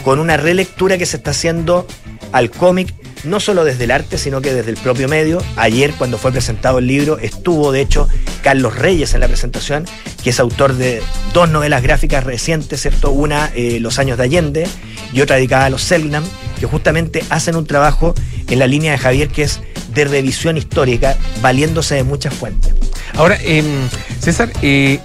[0.05, 1.87] con una relectura que se está haciendo
[2.33, 5.43] al cómic no solo desde el arte, sino que desde el propio medio.
[5.57, 8.09] Ayer, cuando fue presentado el libro, estuvo, de hecho,
[8.43, 9.87] Carlos Reyes en la presentación,
[10.23, 11.03] que es autor de
[11.33, 13.11] dos novelas gráficas recientes, ¿cierto?
[13.11, 14.67] Una, eh, Los años de Allende,
[15.13, 16.25] y otra dedicada a los Selknam,
[16.61, 18.15] que justamente hacen un trabajo
[18.49, 19.61] en la línea de Javier, que es
[19.95, 22.73] de revisión histórica, valiéndose de muchas fuentes.
[23.15, 23.89] Ahora, em,
[24.21, 25.01] César, eh,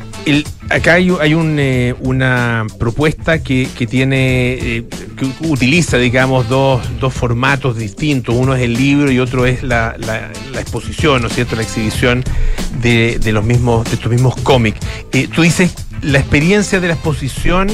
[0.69, 4.85] acá hay, eh, una propuesta que, tiene, eh,
[5.17, 6.81] que utiliza, digamos, dos,
[7.13, 8.35] formatos distintos.
[8.35, 9.95] Uno es el libro y otro es la,
[10.55, 11.55] exposición, ¿no es cierto?
[11.55, 12.23] La exhibición
[12.81, 14.79] de, los mismos, de estos mismos cómics.
[15.11, 17.69] Eh, tú dices, la experiencia de la exposición.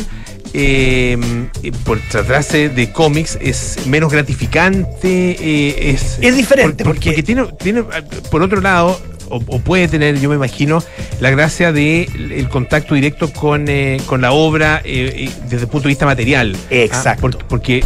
[1.85, 7.83] por tratarse de cómics es menos gratificante es, es diferente porque, tiene, tiene
[8.31, 10.83] por otro lado o, puede tener, yo me imagino,
[11.19, 15.69] la gracia de el contacto directo con, eh, con la obra eh, eh, desde el
[15.69, 16.55] punto de vista material.
[16.55, 16.65] ¿ah?
[16.69, 17.29] Exacto.
[17.47, 17.83] porque,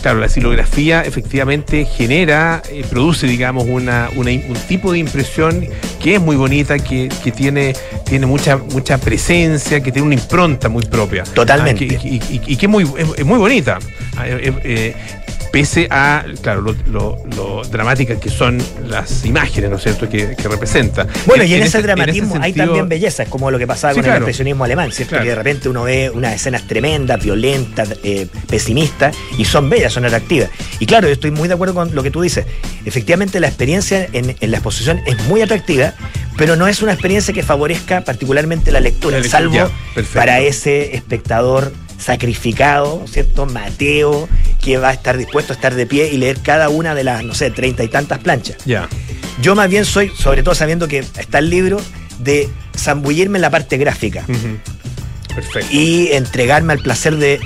[0.00, 5.66] claro, la silografía efectivamente genera, produce, digamos, una, un tipo de impresión
[6.02, 10.84] que es muy bonita, que, tiene, tiene mucha, mucha presencia, que tiene una impronta muy
[10.84, 11.22] propia.
[11.24, 11.86] Totalmente.
[11.96, 12.84] Ah, y, que es muy,
[13.16, 13.78] es, muy bonita.
[14.16, 14.24] Ah,
[15.52, 21.06] pese a, claro, lo, dramáticas que son las imágenes, ¿no es cierto?, que, representa.
[21.26, 24.10] Bueno, y en, ese, dramatismo hay también belleza, es como lo que pasaba con el
[24.10, 25.18] expresionismo alemán, ¿cierto?
[25.20, 30.06] Que de repente uno ve unas escenas tremendas, violentas, eh, pesimistas, y son bellas, son
[30.06, 30.48] atractivas.
[30.80, 32.46] Y claro, yo estoy muy de acuerdo con lo que tú dices.
[32.84, 35.91] Efectivamente, la experiencia en, la exposición es muy atractiva,
[36.36, 39.70] pero no es una experiencia que favorezca particularmente la lectura, salvo
[40.14, 43.46] para ese espectador sacrificado, ¿cierto?
[43.46, 44.28] Mateo,
[44.60, 47.24] que va a estar dispuesto a estar de pie y leer cada una de las,
[47.24, 48.56] no sé, treinta y tantas planchas.
[48.64, 48.88] Ya.
[49.40, 51.80] Yo más bien soy, sobre todo sabiendo que está el libro,
[52.18, 54.24] de zambullirme en la parte gráfica.
[55.34, 55.68] Perfecto.
[55.70, 57.40] Y entregarme al placer de,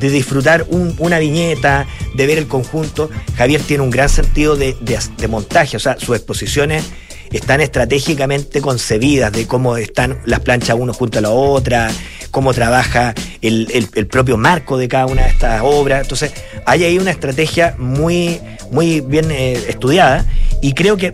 [0.00, 3.10] disfrutar una viñeta, de ver el conjunto.
[3.36, 6.84] Javier tiene un gran sentido de, de montaje, o sea, sus exposiciones
[7.32, 11.90] están estratégicamente concebidas de cómo están las planchas uno junto a la otra,
[12.30, 16.02] cómo trabaja el, propio marco de cada una de estas obras.
[16.02, 16.32] Entonces,
[16.66, 18.40] hay ahí una estrategia muy,
[18.70, 20.24] muy bien eh, estudiada
[20.60, 21.12] y creo que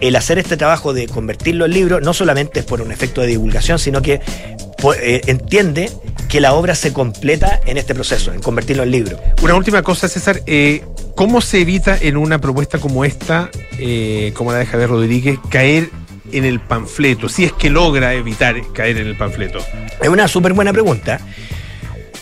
[0.00, 3.28] el hacer este trabajo de convertirlo en libro no solamente es por un efecto de
[3.28, 4.20] divulgación, sino que
[5.00, 5.90] eh, entiende
[6.28, 9.18] que la obra se completa en este proceso, en convertirlo en libro.
[9.42, 10.42] Una última cosa, César.
[10.46, 10.84] Eh,
[11.16, 15.88] ¿Cómo se evita en una propuesta como esta, eh, como la de Javier Rodríguez, caer
[16.30, 17.30] en el panfleto?
[17.30, 19.58] Si es que logra evitar caer en el panfleto.
[20.02, 21.18] Es una súper buena pregunta.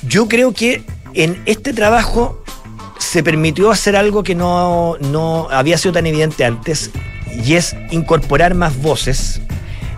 [0.06, 2.44] Yo creo que en este trabajo
[3.00, 6.92] se permitió hacer algo que no, no había sido tan evidente antes,
[7.44, 9.40] y es incorporar más voces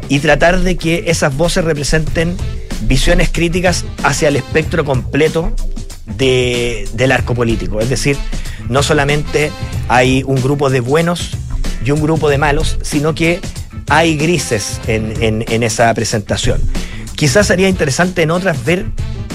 [0.08, 2.34] y tratar de que esas voces representen
[2.82, 5.52] visiones críticas hacia el espectro completo
[6.06, 7.80] del arco político.
[7.80, 8.16] Es decir,
[8.68, 9.50] no solamente
[9.88, 11.32] hay un grupo de buenos
[11.84, 13.40] y un grupo de malos, sino que
[13.88, 16.60] hay grises en, en esa presentación.
[17.14, 18.86] Quizás sería interesante en otras ver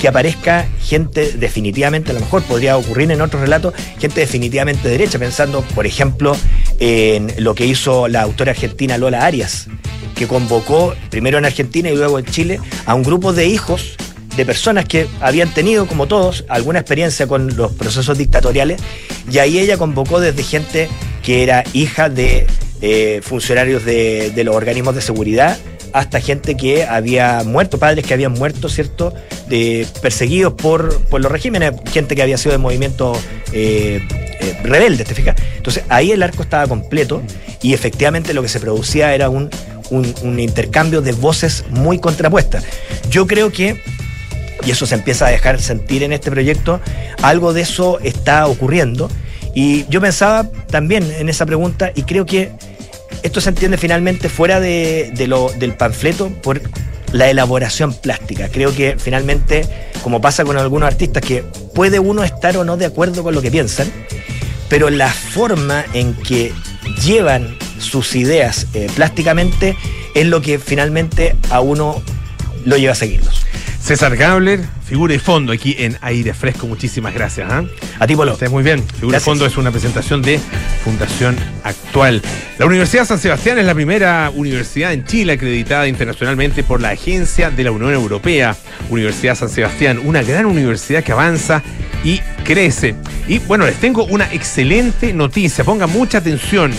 [0.02, 5.20] que aparezca gente definitivamente, a lo mejor podría ocurrir en otros relatos, gente definitivamente derecha,
[5.20, 6.36] pensando, por ejemplo,
[6.80, 9.68] en lo que hizo la autora argentina Lola Arias,
[10.16, 13.96] que convocó primero en Argentina y luego en Chile a un grupo de hijos
[14.36, 18.82] de personas que habían tenido, como todos, alguna experiencia con los procesos dictatoriales,
[19.32, 20.90] y ahí ella convocó desde gente
[21.24, 22.48] que era hija de
[22.82, 25.58] eh, funcionarios de, de los organismos de seguridad,
[25.94, 29.14] hasta gente que había muerto, padres que habían muerto, ¿cierto?
[29.48, 33.14] De, perseguidos por, por los regímenes, gente que había sido de movimiento
[33.52, 34.02] eh,
[34.40, 35.36] eh, rebelde, ¿te fijas?
[35.58, 37.22] Entonces ahí el arco estaba completo
[37.62, 39.50] y efectivamente lo que se producía era un,
[39.90, 42.64] un, intercambio de voces muy contrapuestas.
[43.10, 43.82] Yo creo que
[44.66, 46.80] y eso se empieza a dejar sentir en este proyecto,
[47.22, 49.10] algo de eso está ocurriendo.
[49.54, 52.52] Y yo pensaba también en esa pregunta y creo que
[53.24, 56.62] esto se entiende finalmente fuera de, lo, del panfleto por
[57.12, 58.50] la elaboración plástica.
[58.50, 59.66] Creo que finalmente,
[60.04, 61.44] como pasa con algunos artistas, que
[61.76, 63.92] puede uno estar o no de acuerdo con lo que piensan,
[64.70, 66.54] pero la forma en que
[67.04, 69.76] llevan sus ideas eh, plásticamente
[70.16, 72.02] es lo que finalmente a uno
[72.66, 73.46] lo lleva a seguirlos.
[73.92, 76.66] César Gabler, figura y fondo aquí en Aire Fresco.
[76.66, 77.52] Muchísimas gracias.
[77.52, 77.66] ¿ah?
[78.00, 78.32] A ti, Polo.
[78.32, 78.82] Estás muy bien.
[78.88, 80.40] Figura y fondo es una presentación de
[80.86, 82.22] Fundación Actual.
[82.58, 87.52] La Universidad San Sebastián es la primera universidad en Chile acreditada internacionalmente por la Agencia
[87.52, 88.56] de la Unión Europea.
[88.90, 91.62] Universidad San Sebastián, una gran universidad que avanza
[92.06, 92.96] y crece.
[93.28, 95.66] Y bueno, les tengo una excelente noticia.
[95.66, 96.72] Ponga mucha atención.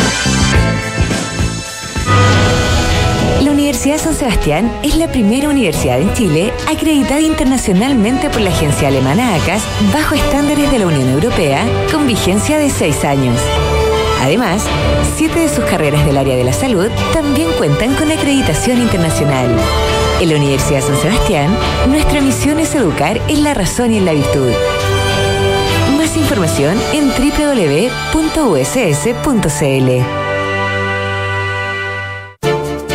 [3.80, 9.36] Universidad San Sebastián es la primera universidad en Chile acreditada internacionalmente por la agencia alemana
[9.36, 9.64] ACAS
[9.94, 13.40] bajo estándares de la Unión Europea con vigencia de seis años.
[14.22, 14.66] Además,
[15.16, 19.48] siete de sus carreras del área de la salud también cuentan con acreditación internacional.
[20.20, 24.12] En la Universidad San Sebastián, nuestra misión es educar en la razón y en la
[24.12, 24.52] virtud.
[25.96, 27.80] Más información en www.uss.cl.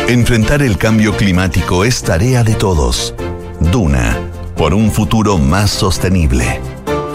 [0.07, 3.15] Enfrentar el cambio climático es tarea de todos.
[3.59, 4.15] Duna,
[4.55, 6.61] por un futuro más sostenible.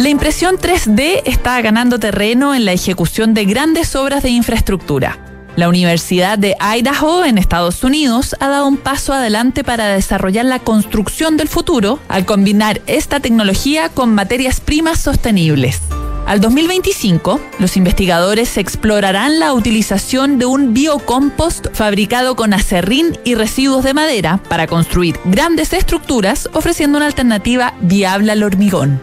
[0.00, 5.20] La impresión 3D está ganando terreno en la ejecución de grandes obras de infraestructura.
[5.54, 10.58] La Universidad de Idaho en Estados Unidos ha dado un paso adelante para desarrollar la
[10.58, 15.80] construcción del futuro al combinar esta tecnología con materias primas sostenibles.
[16.30, 23.82] Al 2025, los investigadores explorarán la utilización de un biocompost fabricado con acerrín y residuos
[23.82, 29.02] de madera para construir grandes estructuras, ofreciendo una alternativa viable al hormigón.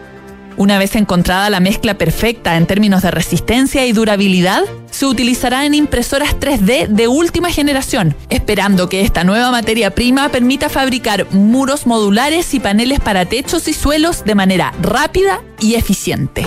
[0.56, 5.74] Una vez encontrada la mezcla perfecta en términos de resistencia y durabilidad, se utilizará en
[5.74, 12.54] impresoras 3D de última generación, esperando que esta nueva materia prima permita fabricar muros modulares
[12.54, 16.46] y paneles para techos y suelos de manera rápida y eficiente.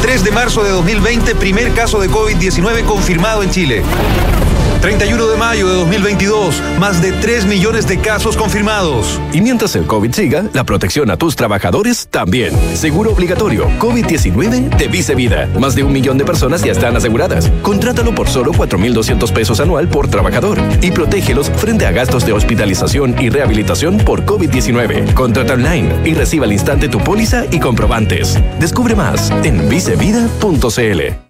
[0.00, 3.82] 3 de marzo de 2020, primer caso de COVID-19 confirmado en Chile.
[4.80, 9.20] 31 de mayo de 2022, más de 3 millones de casos confirmados.
[9.32, 12.54] Y mientras el COVID siga, la protección a tus trabajadores también.
[12.74, 15.48] Seguro obligatorio COVID-19 de Vice Vida.
[15.58, 17.50] Más de un millón de personas ya están aseguradas.
[17.62, 23.16] Contrátalo por solo 4.200 pesos anual por trabajador y protégelos frente a gastos de hospitalización
[23.20, 25.14] y rehabilitación por COVID-19.
[25.14, 28.38] Contrata online y reciba al instante tu póliza y comprobantes.
[28.58, 31.29] Descubre más en vicevida.cl.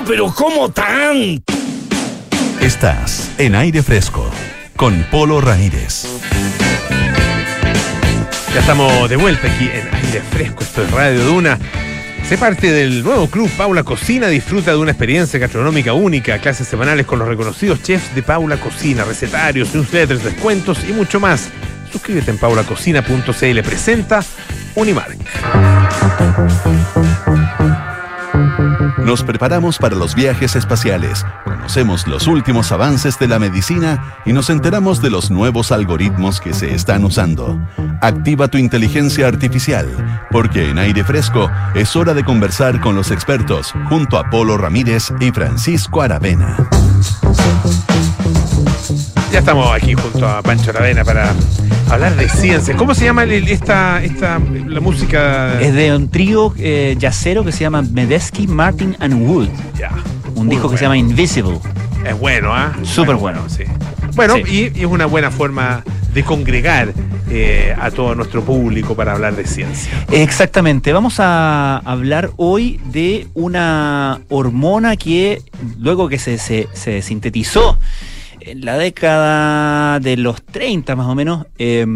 [0.00, 1.42] pero ¿cómo tan?
[2.60, 4.30] Estás en aire fresco
[4.76, 6.06] con Polo Ramírez.
[8.54, 11.58] Ya estamos de vuelta aquí en aire fresco, esto es Radio Duna.
[12.26, 17.04] Sé parte del nuevo club Paula Cocina, disfruta de una experiencia gastronómica única, clases semanales
[17.04, 21.50] con los reconocidos chefs de Paula Cocina, recetarios, newsletters, descuentos y mucho más.
[21.90, 24.24] Suscríbete en paulacocina.cl, presenta
[24.74, 25.18] Unimark.
[29.04, 34.48] Nos preparamos para los viajes espaciales, conocemos los últimos avances de la medicina y nos
[34.48, 37.60] enteramos de los nuevos algoritmos que se están usando.
[38.00, 39.88] Activa tu inteligencia artificial,
[40.30, 45.12] porque en aire fresco es hora de conversar con los expertos junto a Polo Ramírez
[45.20, 46.56] y Francisco Aravena.
[49.32, 51.34] Ya estamos aquí junto a Pancho Aravena para
[51.94, 52.76] hablar de ciencia.
[52.76, 55.60] ¿Cómo se llama el- esta, esta, la música?
[55.60, 59.48] Es de un trío eh, yacero que se llama Medesky, Martin and Wood.
[59.78, 59.90] Ya.
[60.34, 60.94] Un disco que se bueno.
[60.94, 61.58] llama Invisible.
[62.06, 62.72] Es bueno, ¿ah?
[62.82, 63.42] Súper bueno.
[63.48, 63.64] sí.
[64.14, 64.70] Bueno, Sí.
[64.74, 66.92] y, y es una buena forma de congregar
[67.30, 69.90] eh, a todo nuestro público para hablar de ciencia.
[70.10, 75.40] Exactamente, vamos a hablar hoy de una hormona que
[75.78, 77.78] luego que se, se- se sintetizó
[78.46, 81.86] en la década de los 30 más o menos, eh,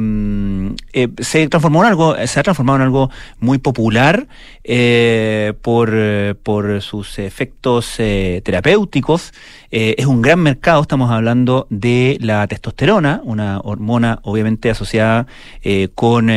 [0.92, 4.26] eh, se transformó en algo, se ha transformado en algo muy popular
[4.64, 5.94] eh, por,
[6.42, 9.32] por sus efectos eh, terapéuticos.
[9.70, 15.26] Eh, es un gran mercado, estamos hablando de la testosterona, una hormona obviamente asociada
[15.62, 16.30] eh, con,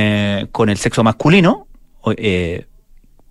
[0.52, 1.68] con el sexo masculino.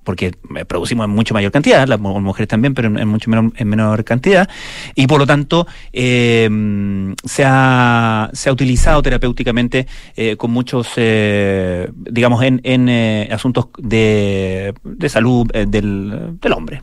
[0.09, 3.53] Porque eh, producimos en mucho mayor cantidad, las mu- mujeres también, pero en, mucho menor,
[3.55, 4.49] en menor cantidad,
[4.95, 6.49] y por lo tanto eh,
[7.27, 9.87] se, ha, se ha utilizado terapéuticamente
[10.17, 16.53] eh, con muchos, eh, digamos, en, en eh, asuntos de, de salud eh, del, del
[16.55, 16.83] hombre.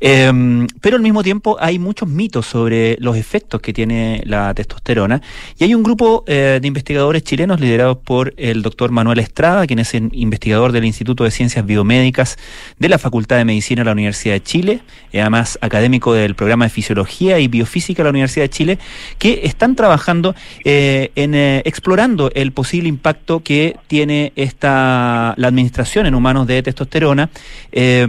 [0.00, 5.20] Eh, pero al mismo tiempo hay muchos mitos sobre los efectos que tiene la testosterona
[5.58, 9.78] y hay un grupo eh, de investigadores chilenos liderados por el doctor Manuel Estrada, quien
[9.78, 12.36] es investigador del Instituto de Ciencias Biomédicas
[12.78, 14.80] de la Facultad de Medicina de la Universidad de Chile,
[15.12, 18.78] y además académico del programa de Fisiología y Biofísica de la Universidad de Chile,
[19.18, 26.06] que están trabajando eh, en eh, explorando el posible impacto que tiene esta la administración
[26.06, 27.30] en humanos de testosterona,
[27.72, 28.06] eh,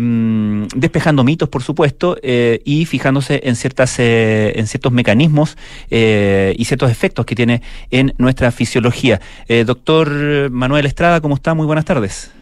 [1.06, 5.56] despejando mitos, por supuesto, eh, y fijándose en ciertas eh, en ciertos mecanismos
[5.92, 9.22] eh, y ciertos efectos que tiene en nuestra fisiología.
[9.48, 11.54] Eh, doctor Manuel Estrada, ¿cómo está?
[11.54, 12.34] Muy buenas tardes.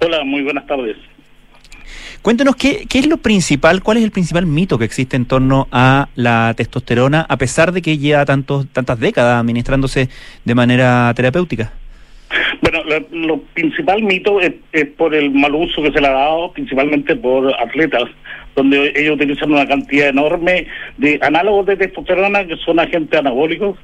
[0.00, 0.96] Hola, muy buenas tardes.
[2.22, 5.66] Cuéntenos qué, qué es lo principal, cuál es el principal mito que existe en torno
[5.72, 10.08] a la testosterona, a pesar de que lleva tantos, tantas décadas administrándose
[10.44, 11.72] de manera terapéutica.
[12.60, 16.12] Bueno, lo, lo principal mito es, es por el mal uso que se le ha
[16.12, 18.04] dado, principalmente por atletas,
[18.54, 20.66] donde ellos utilizan una cantidad enorme
[20.98, 23.78] de análogos de testosterona que son agentes anabólicos,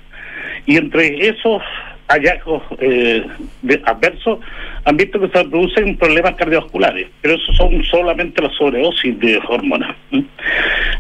[0.67, 1.63] y entre esos
[2.09, 3.23] hallazgos eh,
[3.63, 4.39] de- adversos
[4.85, 9.95] han visto que se producen problemas cardiovasculares, pero eso son solamente la sobredosis de hormonas.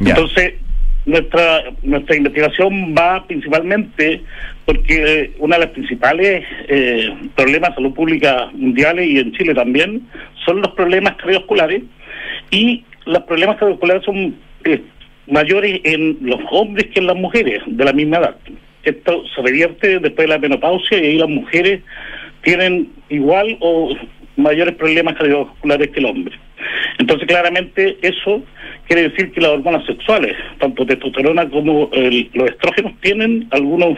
[0.00, 0.54] Entonces,
[1.06, 4.22] nuestra nuestra investigación va principalmente
[4.68, 10.02] porque una de las principales eh, problemas de salud pública mundiales y en Chile también
[10.44, 11.84] son los problemas cardiovasculares
[12.50, 14.82] y los problemas cardiovasculares son eh,
[15.26, 18.36] mayores en los hombres que en las mujeres de la misma edad.
[18.82, 21.80] Esto se revierte después de la menopausia y ahí las mujeres
[22.42, 23.96] tienen igual o
[24.36, 26.38] mayores problemas cardiovasculares que el hombre.
[26.98, 28.42] Entonces, claramente, eso
[28.86, 31.88] quiere decir que las hormonas sexuales, tanto testosterona como
[32.34, 33.96] los estrógenos, tienen algunos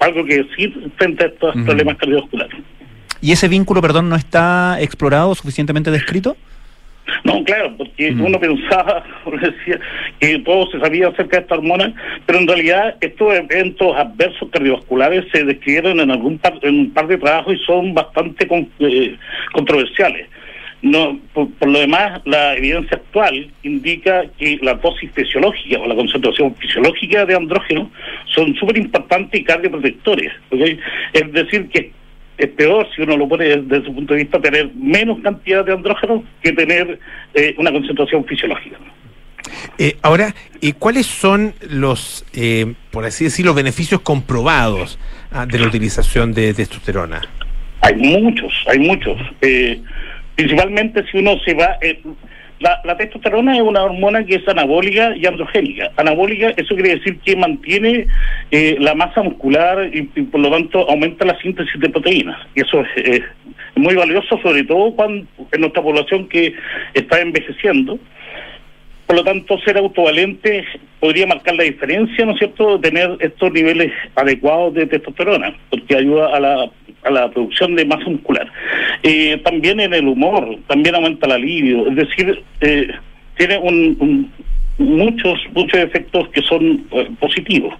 [0.00, 2.56] algo que decir frente a estos problemas cardiovasculares.
[3.20, 6.36] ¿Y ese vínculo, perdón, no está explorado, suficientemente descrito?
[7.22, 9.78] No, claro, porque uno pensaba, como decía,
[10.20, 11.92] que todo se sabía acerca de esta hormona,
[12.26, 17.06] pero en realidad estos eventos adversos cardiovasculares se describieron en algún par, en un par
[17.06, 19.16] de trabajos y son bastante con- eh,
[19.52, 20.28] controversiales.
[20.84, 25.94] No, por, por lo demás, la evidencia actual indica que la dosis fisiológica o la
[25.94, 27.88] concentración fisiológica de andrógenos
[28.26, 30.30] son súper importantes y cardioprotectores.
[30.50, 30.60] ¿ok?
[31.14, 31.90] Es decir, que
[32.36, 35.72] es peor, si uno lo pone desde su punto de vista, tener menos cantidad de
[35.72, 36.98] andrógenos que tener
[37.32, 38.76] eh, una concentración fisiológica.
[39.78, 44.98] Eh, ahora, eh, ¿cuáles son los, eh, por así decirlo, beneficios comprobados
[45.32, 47.22] ah, de la utilización de testosterona?
[47.84, 49.20] Hay muchos, hay muchos.
[49.42, 49.78] Eh,
[50.36, 51.78] principalmente si uno se va...
[51.80, 52.00] eh,
[52.60, 55.90] la, testosterona es una hormona que es anabólica y androgénica.
[55.96, 58.06] Anabólica, eso quiere decir que mantiene
[58.50, 62.38] eh, la masa muscular y, por lo tanto aumenta la síntesis de proteínas.
[62.54, 63.22] Y eso es, eh,
[63.76, 66.54] muy valioso, sobre todo cuando en nuestra población que
[66.94, 67.98] está envejeciendo.
[69.06, 70.64] Por lo tanto, ser autovalente
[71.00, 76.34] podría marcar la diferencia, ¿no es cierto?, tener estos niveles adecuados de testosterona, porque ayuda
[76.34, 76.70] a la,
[77.04, 78.50] a la producción de masa muscular.
[79.02, 82.88] Eh, también en el humor, también aumenta la libido, es decir, eh,
[83.36, 84.32] tiene un, un-
[84.76, 87.72] muchos, muchos efectos que son eh, positivos.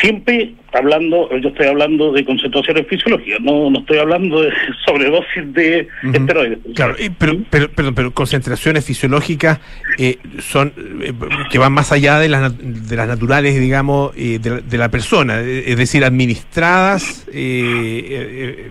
[0.00, 4.50] Siempre hablando, yo estoy hablando de concentraciones fisiológicas, no, no estoy hablando de
[4.86, 6.58] sobredosis de esteroides.
[6.76, 9.58] Claro, y- pero, pero, perdón, pero concentraciones fisiológicas
[9.98, 10.72] eh, son
[11.02, 11.12] eh,
[11.50, 12.52] que van más allá de las,
[12.88, 18.68] de las naturales, digamos, eh, de, la, de la persona, eh, es decir, administradas, eh,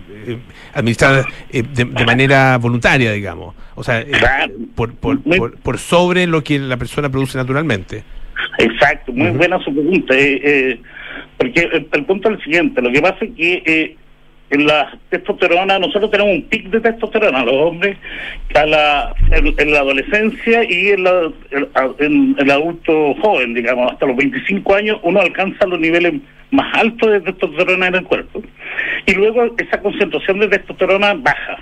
[0.74, 4.04] administradas eh, de, de manera voluntaria, digamos, o sea,
[4.74, 8.02] por, por, por, por sobre lo que la persona produce naturalmente.
[8.58, 10.14] Exacto, muy buena su pregunta.
[10.14, 10.80] eh, eh,
[11.40, 13.96] porque el, punto es el siguiente: lo que pasa es que eh,
[14.50, 17.96] en la testosterona, nosotros tenemos un pic de testosterona, los hombres,
[18.54, 21.32] a la, en, la adolescencia y en, la,
[21.98, 26.20] en el adulto joven, digamos, hasta los 25 años, uno alcanza los niveles
[26.50, 28.42] más altos de testosterona en el cuerpo.
[29.06, 31.58] Y luego esa concentración de testosterona baja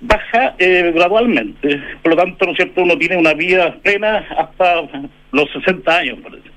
[0.00, 1.80] baja eh, gradualmente.
[2.02, 2.82] Por lo tanto, ¿no es cierto?
[2.82, 4.82] Uno tiene una vida plena hasta
[5.32, 6.48] los 60 años, parece.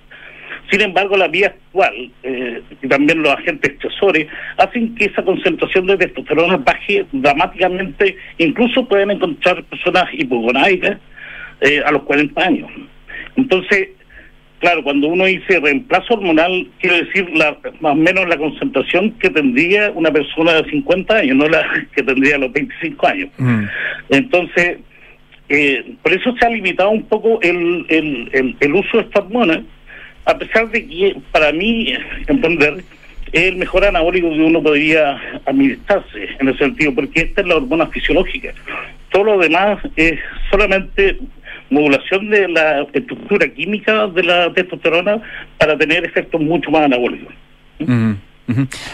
[0.72, 5.86] Sin embargo, la vida actual eh, y también los agentes estresores hacen que esa concentración
[5.88, 8.18] de testosterona baje dramáticamente.
[8.38, 10.97] Incluso pueden encontrar personas hipogonáicas
[11.61, 12.72] eh, a los 40 años.
[13.36, 13.89] Entonces,
[14.59, 19.30] claro, cuando uno dice reemplazo hormonal, quiere decir la, más o menos la concentración que
[19.30, 23.30] tendría una persona de 50 años, no la que tendría a los 25 años.
[24.09, 24.78] Entonces,
[25.49, 29.20] eh, por eso se ha limitado un poco el, el, el, el uso de esta
[29.20, 29.61] hormona,
[30.26, 31.93] a pesar de que para mí,
[32.28, 32.84] entender,
[33.32, 37.55] es el mejor anabólico que uno podría administrarse, en el sentido, porque esta es la
[37.55, 38.53] hormona fisiológica.
[39.09, 40.19] Todo lo demás es
[40.51, 41.17] solamente
[41.69, 45.19] modulación de la estructura química de la testosterona
[45.57, 47.34] para tener efectos mucho más anabólicos.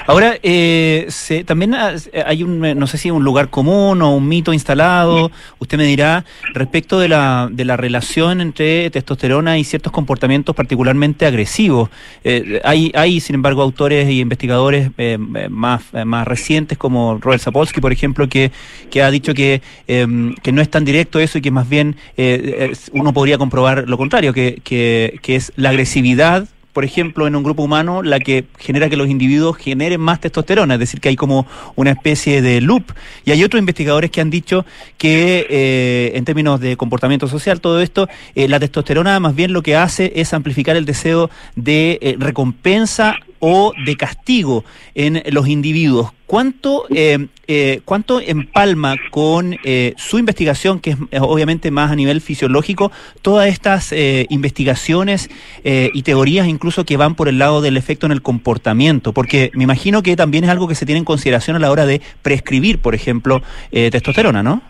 [0.06, 1.96] Ahora, eh, se- también ha-
[2.26, 6.24] hay un, no sé si un lugar común o un mito instalado, usted me dirá,
[6.54, 11.90] respecto de la, de la relación entre testosterona y ciertos comportamientos particularmente agresivos.
[12.24, 15.18] Eh, hay, hay, sin embargo, autores y investigadores eh,
[15.50, 18.52] más, eh, más recientes, como Robert Sapolsky, por ejemplo, que,
[18.92, 20.08] que ha dicho que, eh,
[20.44, 23.98] que no es tan directo eso y que más bien eh, uno podría comprobar lo
[23.98, 26.48] contrario, que, que, que es la agresividad
[26.80, 30.76] por ejemplo, en un grupo humano, la que genera que los individuos generen más testosterona,
[30.76, 32.94] es decir, que hay como una especie de loop.
[33.26, 34.66] Y hay otros investigadores que han dicho
[34.98, 39.62] que eh, en términos de comportamiento social, todo esto, eh, la testosterona más bien lo
[39.62, 44.64] que hace es amplificar el deseo de eh, recompensa o de castigo
[44.96, 46.12] en los individuos.
[46.26, 52.22] ¿Cuánto, eh, eh, cuánto empalma con eh, su investigación, que es obviamente más a nivel
[52.22, 52.92] fisiológico,
[53.24, 55.30] todas estas eh, investigaciones
[55.64, 59.12] eh, y teorías incluso que van por el lado del efecto en el comportamiento?
[59.12, 61.88] Porque me imagino que también es algo que se tiene en consideración a la hora
[61.88, 64.62] de prescribir, por ejemplo, testosterona, ¿no?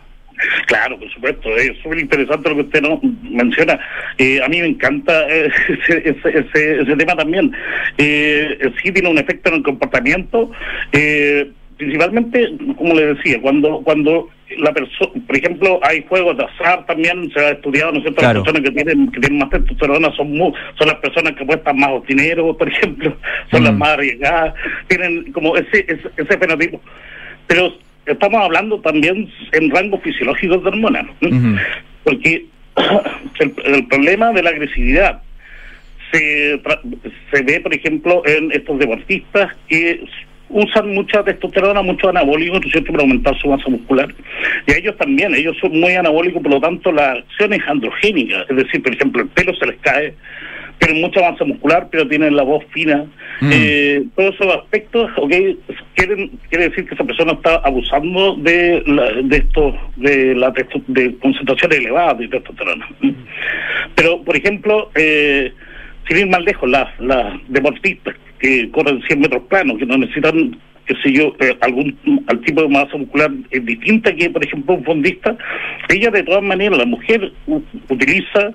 [0.68, 3.80] Claro, por supuesto, es súper interesante lo que usted no menciona.
[4.18, 7.52] Eh, a mí me encanta eh, ese, ese, ese- ese tema también.
[7.98, 10.52] Eh, sí tiene un efecto en el comportamiento,
[10.94, 16.86] eh, principalmente, como le decía, cuando cuando la persona, por ejemplo, hay juegos de azar
[16.88, 18.20] también, se ha estudiado, ¿no es cierto?
[18.20, 18.40] Claro.
[18.40, 21.92] Las personas que tienen, que tienen más testosterona son son las personas que cuestan más
[22.08, 23.16] dinero, por ejemplo,
[23.52, 24.54] son las más arriesgadas,
[24.88, 26.82] tienen como ese, ese, ese fenotipo.
[27.48, 27.74] Pero
[28.14, 31.60] estamos hablando también en rangos fisiológicos de hormonas, ¿no?
[32.04, 32.46] porque
[33.40, 35.22] el, el problema de la agresividad
[36.12, 36.60] se,
[37.32, 40.04] se ve, por ejemplo, en estos deportistas que
[40.50, 44.14] usan mucha testosterona, mucho anabólico, ¿no para aumentar su masa muscular.
[44.68, 48.46] Y a ellos también, ellos son muy anabólicos, por lo tanto, la acción es androgénica.
[48.50, 50.14] Es decir, por ejemplo, el pelo se les cae,
[50.80, 53.06] tienen mucha masa muscular, pero tienen la voz fina.
[53.42, 53.52] Mm.
[53.54, 55.34] Eh, todos esos aspectos, ok,
[55.96, 60.54] quieren, quiere decir que esa persona está abusando de, la, de esto, de la
[60.88, 62.88] de concentración elevada de testosterona.
[63.96, 65.54] Pero, por ejemplo, eh,
[66.08, 70.58] sin ir más lejos, las, las deportistas que corren 100 metros planos, que no necesitan,
[70.86, 74.76] qué sé yo, eh, algún al tipo de masa muscular eh, distinta que, por ejemplo,
[74.76, 75.38] un fondista,
[75.90, 77.32] ella de todas maneras, la mujer
[77.90, 78.54] utiliza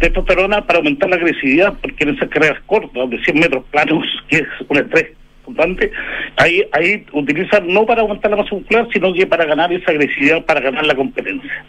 [0.00, 4.36] testosterona para aumentar la agresividad, porque en esas carreras cortas de 100 metros planos, que
[4.38, 5.12] es un estrés
[5.44, 5.90] constante,
[6.36, 10.44] ahí, ahí utilizan no para aumentar la masa muscular, sino que para ganar esa agresividad,
[10.44, 11.64] para ganar la competencia.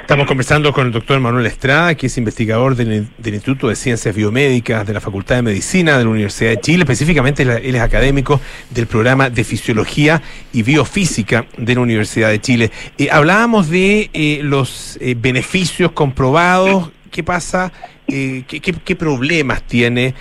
[0.00, 4.14] Estamos conversando con el doctor Manuel Estrada, que es investigador del, del Instituto de Ciencias
[4.14, 6.82] Biomédicas de la Facultad de Medicina de la Universidad de Chile.
[6.82, 10.20] Específicamente, él es académico del programa de Fisiología
[10.52, 12.70] y Biofísica de la Universidad de Chile.
[12.98, 16.90] Eh, hablábamos de eh, los eh, beneficios comprobados.
[17.10, 17.72] ¿Qué pasa?
[18.06, 18.44] ¿qué,
[18.84, 20.14] qué, problemas tiene?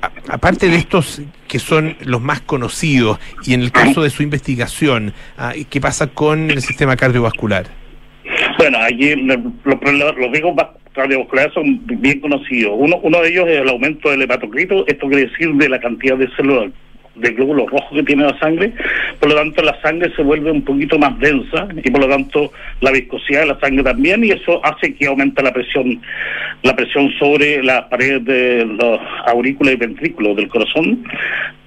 [0.00, 4.22] A- aparte de estos que son los más conocidos, y en el caso de su
[4.22, 7.79] investigación, ah, ¿qué pasa con el sistema cardiovascular?
[8.60, 9.38] Bueno, allí los,
[9.80, 12.74] problemas- los riesgos va- cardiovasculares son bien conocidos.
[12.76, 16.18] Uno, uno de ellos es el aumento del hematocrito, esto quiere decir de la cantidad
[16.18, 16.70] de células
[17.14, 18.72] de glóbulos rojos que tiene la sangre,
[19.18, 22.52] por lo tanto la sangre se vuelve un poquito más densa y por lo tanto
[22.80, 26.00] la viscosidad de la sangre también y eso hace que aumente la presión
[26.62, 31.02] la presión sobre las paredes de los aurículas y ventrículos del corazón.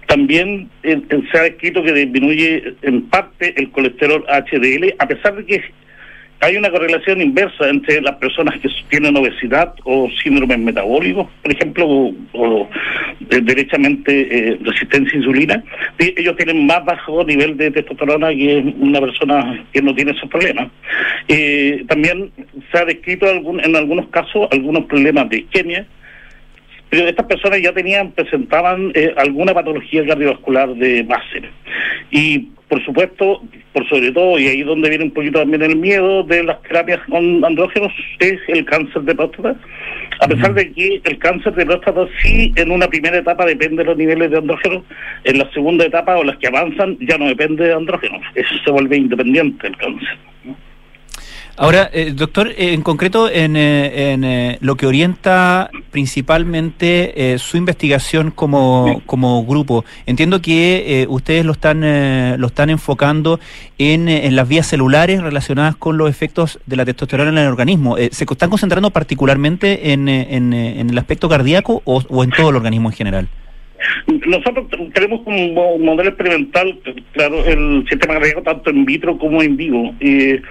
[0.08, 5.46] También eh, se ha descrito que disminuye en parte el colesterol HDL, a pesar de
[5.46, 5.64] que
[6.44, 12.12] hay una correlación inversa entre las personas que tienen obesidad o síndromes metabólicos, por ejemplo,
[12.34, 12.70] o,
[13.30, 14.12] eh, derechamente
[14.52, 15.64] eh, resistencia a insulina.
[15.98, 20.70] Ellos tienen más bajo nivel de testosterona que una persona que no tiene esos problemas.
[21.30, 22.32] Eh, también
[22.72, 25.88] se ha descrito en algunos casos algunos problemas de isquemia,
[26.94, 31.42] pero estas personas ya tenían, presentaban eh, alguna patología cardiovascular de base.
[32.12, 33.42] Y por supuesto,
[33.74, 36.62] por sobre todo, y ahí es donde viene un poquito también el miedo de las
[36.62, 39.56] terapias con andrógenos, es el cáncer de próstata.
[40.20, 43.90] A pesar de que el cáncer de próstata sí en una primera etapa depende de
[43.90, 44.84] los niveles de andrógenos,
[45.24, 48.70] en la segunda etapa o las que avanzan ya no depende de andrógenos, eso se
[48.70, 50.18] vuelve independiente el cáncer.
[51.56, 57.38] Ahora, eh, doctor, eh, en concreto, en, eh, en eh, lo que orienta principalmente eh,
[57.38, 61.82] su investigación como, como grupo, entiendo que ustedes lo están,
[62.42, 63.40] lo están enfocando
[63.78, 67.98] en, en las vías celulares relacionadas con los efectos de la testosterona en el organismo.
[67.98, 72.96] ¿Se están concentrando particularmente en, en, el aspecto cardíaco o, en todo el organismo en
[72.96, 73.28] general?
[74.26, 76.80] Nosotros tenemos como mo- modelo experimental,
[77.12, 79.94] claro, el sistema cardíaco tanto en vitro como en vivo.
[80.00, 80.42] eh,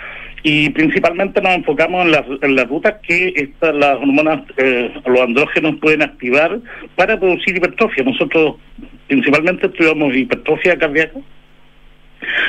[0.42, 5.20] y principalmente nos enfocamos en las, en las rutas que estas, las hormonas, eh, los
[5.20, 6.58] andrógenos pueden activar
[6.96, 8.02] para producir hipertrofia.
[8.04, 8.56] Nosotros
[9.06, 11.20] principalmente estudiamos hipertrofia cardíaca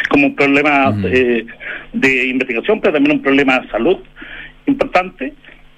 [0.10, 1.46] como un problema eh,
[1.94, 3.98] de investigación, pero también un problema de salud
[4.66, 5.34] importante.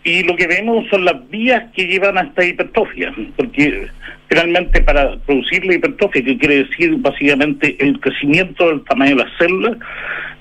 [0.06, 3.88] Y lo que vemos son las vías que llevan a esta hipertrofia, porque
[4.30, 9.38] finalmente para producir la hipertrofia, que quiere decir básicamente el crecimiento del tamaño de las
[9.40, 9.78] células,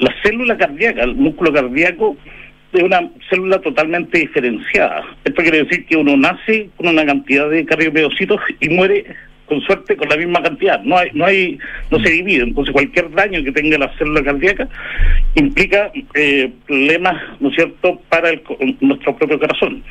[0.00, 2.14] la célula cardíaca, el músculo cardíaco,
[2.74, 5.02] es una célula totalmente diferenciada.
[5.24, 9.06] Esto quiere decir que uno nace con una cantidad de cardiomiocitos y muere
[9.46, 10.80] con suerte con la misma cantidad.
[10.82, 11.58] No hay, no hay,
[11.90, 12.44] no se divide.
[12.44, 14.68] Entonces cualquier daño que tenga la célula cardíaca
[15.34, 18.30] implica eh, problemas, ¿no es cierto?, para
[18.80, 19.82] nuestro propio corazón.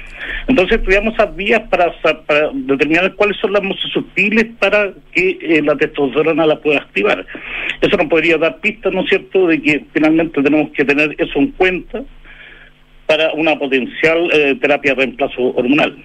[0.48, 1.94] Entonces estudiamos esas vías para,
[2.54, 7.26] determinar cuáles son las más susceptibles para que eh, la testosterona la pueda activar.
[7.82, 11.40] Eso nos podría dar pistas, ¿no es cierto?, de que finalmente tenemos que tener eso
[11.40, 12.04] en cuenta
[13.06, 15.98] para una potencial eh, terapia de reemplazo hormonal.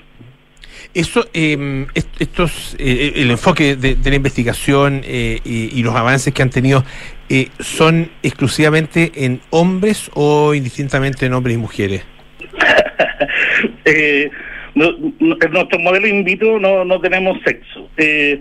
[0.94, 6.32] Eso, eh, est- estos, eh, el enfoque de, la investigación eh, y, y los avances
[6.32, 6.84] que han tenido,
[7.28, 12.02] eh, ¿son exclusivamente en hombres o indistintamente en hombres y mujeres?
[13.84, 14.30] eh,
[14.74, 17.88] no- no- en nuestro modelo in vitro no, no tenemos sexo.
[17.96, 18.40] Eh,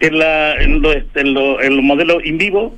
[0.00, 2.76] en, la, en, los, en, los, en los modelos in vivo.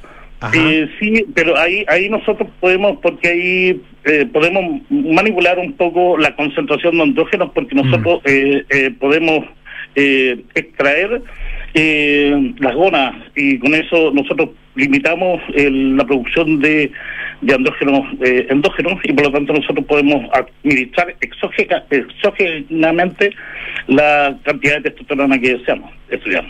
[0.55, 6.35] Eh, sí, pero ahí ahí nosotros podemos, porque ahí eh, podemos manipular un poco la
[6.35, 9.45] concentración de andrógenos, porque nosotros eh, eh, podemos
[9.97, 11.21] eh, extraer
[11.75, 16.91] eh, las gonas y con eso nosotros limitamos el- la producción de,
[17.43, 23.31] de andrógenos eh, endógenos y por lo tanto nosotros podemos administrar exógena- exógenamente
[23.89, 26.45] la cantidad de testosterona que deseamos estudiar.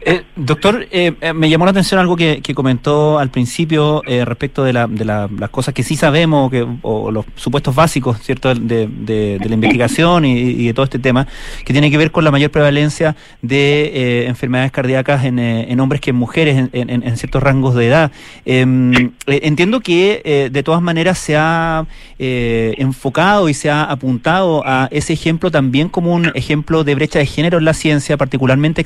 [0.00, 4.62] Eh, doctor, eh, eh, me llamó la atención algo que, comentó al principio eh, respecto
[4.64, 8.54] de, la- de la- las cosas que sí sabemos que, o los supuestos básicos, ¿cierto?,
[8.54, 11.26] de, la investigación y, de todo este tema,
[11.64, 15.80] que tiene que ver con la mayor prevalencia de eh, enfermedades cardíacas en, eh, en
[15.80, 18.12] hombres que en mujeres en, en- ciertos rangos de edad.
[18.44, 21.86] Em, entiendo que de todas maneras se ha
[22.18, 27.26] enfocado y se ha apuntado a ese ejemplo también como un ejemplo de brecha de
[27.26, 28.80] género en la ciencia, particularmente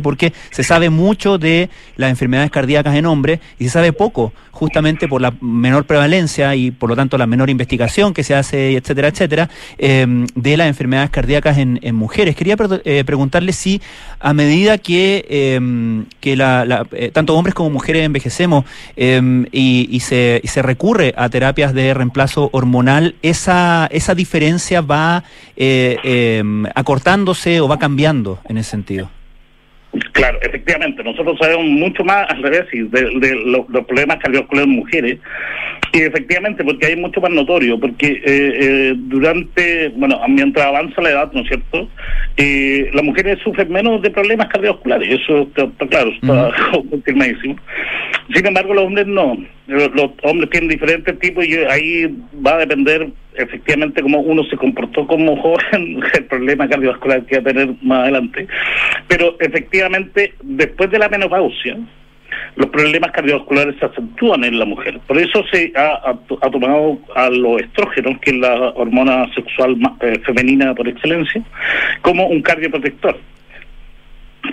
[0.00, 5.06] porque se sabe mucho de las enfermedades cardíacas en hombres y se sabe poco, justamente
[5.08, 9.08] por la menor prevalencia y por lo tanto la menor investigación que se hace, etcétera,
[9.08, 12.34] etcétera, eh, de las enfermedades cardíacas en, en mujeres.
[12.36, 13.80] Quería eh, preguntarle si
[14.18, 15.60] a medida que,
[16.20, 18.64] que la- la- eh, tanto hombres como mujeres envejecemos
[18.96, 24.80] eh, y, y se, y se recurre a terapias de reemplazo hormonal, esa, esa diferencia
[24.80, 25.24] va
[25.56, 26.42] eh,
[26.74, 29.10] acortándose o va cambiando en ese sentido.
[30.12, 34.76] Claro, efectivamente, nosotros sabemos mucho más al revés de, de los, los problemas cardiovasculares en
[34.76, 35.18] mujeres.
[35.92, 41.10] Y efectivamente, porque hay mucho más notorio, porque eh, eh, durante, bueno, mientras avanza la
[41.10, 41.88] edad, ¿no es cierto?
[42.36, 46.52] Eh, las mujeres sufren menos de problemas cardiovasculares, eso está, está claro, está
[46.90, 47.56] confirmadísimo.
[48.34, 49.38] Sin embargo, los hombres no.
[49.66, 52.14] Los, los hombres tienen diferentes tipos y ahí
[52.44, 53.08] va a depender
[53.38, 58.00] efectivamente cómo uno se comportó como joven, el problema cardiovascular que va a tener más
[58.02, 58.46] adelante.
[59.08, 61.76] Pero efectivamente, después de la menopausia,
[62.56, 64.98] los problemas cardiovasculares se acentúan en la mujer.
[65.06, 70.18] Por eso se ha, ha- tomado a los estrógenos, que es la hormona sexual eh,
[70.24, 71.42] femenina por excelencia,
[72.02, 73.18] como un cardioprotector.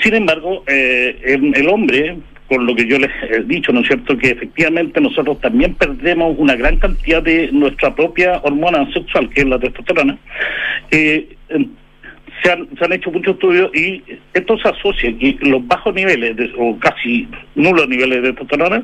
[0.02, 2.18] Sin embargo, eh, el hombre,
[2.48, 6.36] con lo que yo les he dicho, ¿no es cierto?, que efectivamente nosotros también perdemos
[6.38, 10.18] una gran cantidad de nuestra propia hormona sexual, que es la testosterona.
[10.92, 11.36] Eh,
[12.44, 16.36] se han, se han hecho muchos estudios y esto se asocia que los bajos niveles,
[16.36, 18.84] de- o casi nulos niveles de testosterona,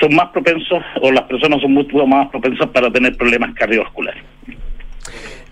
[0.00, 4.22] son más propensos, o las personas son mucho más propensas para tener problemas cardiovasculares.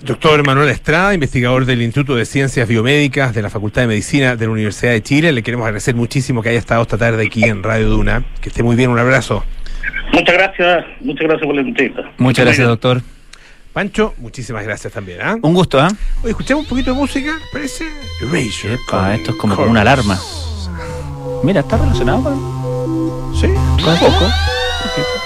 [0.01, 4.47] Doctor Manuel Estrada, investigador del Instituto de Ciencias Biomédicas de la Facultad de Medicina de
[4.47, 5.33] la Universidad de Chile.
[5.33, 8.25] Le queremos agradecer muchísimo que haya estado esta tarde aquí en Radio Duna.
[8.41, 9.45] Que esté muy bien, un abrazo.
[10.13, 12.03] Muchas gracias, muchas gracias por la entrevista.
[12.17, 13.03] Muchas gracias, doctor.
[13.73, 15.19] Pancho, muchísimas gracias también.
[15.21, 15.37] ¿ah?
[15.43, 15.89] Un gusto, ¿ah?
[16.23, 17.85] Oye, escuchemos un poquito de música, ¿parece?
[18.23, 18.75] Erasure.
[18.75, 20.19] Epa, esto es como, como una alarma.
[21.43, 23.35] Mira, ¿está relacionado con...?
[23.35, 24.31] Sí, foco.
[24.95, 25.18] For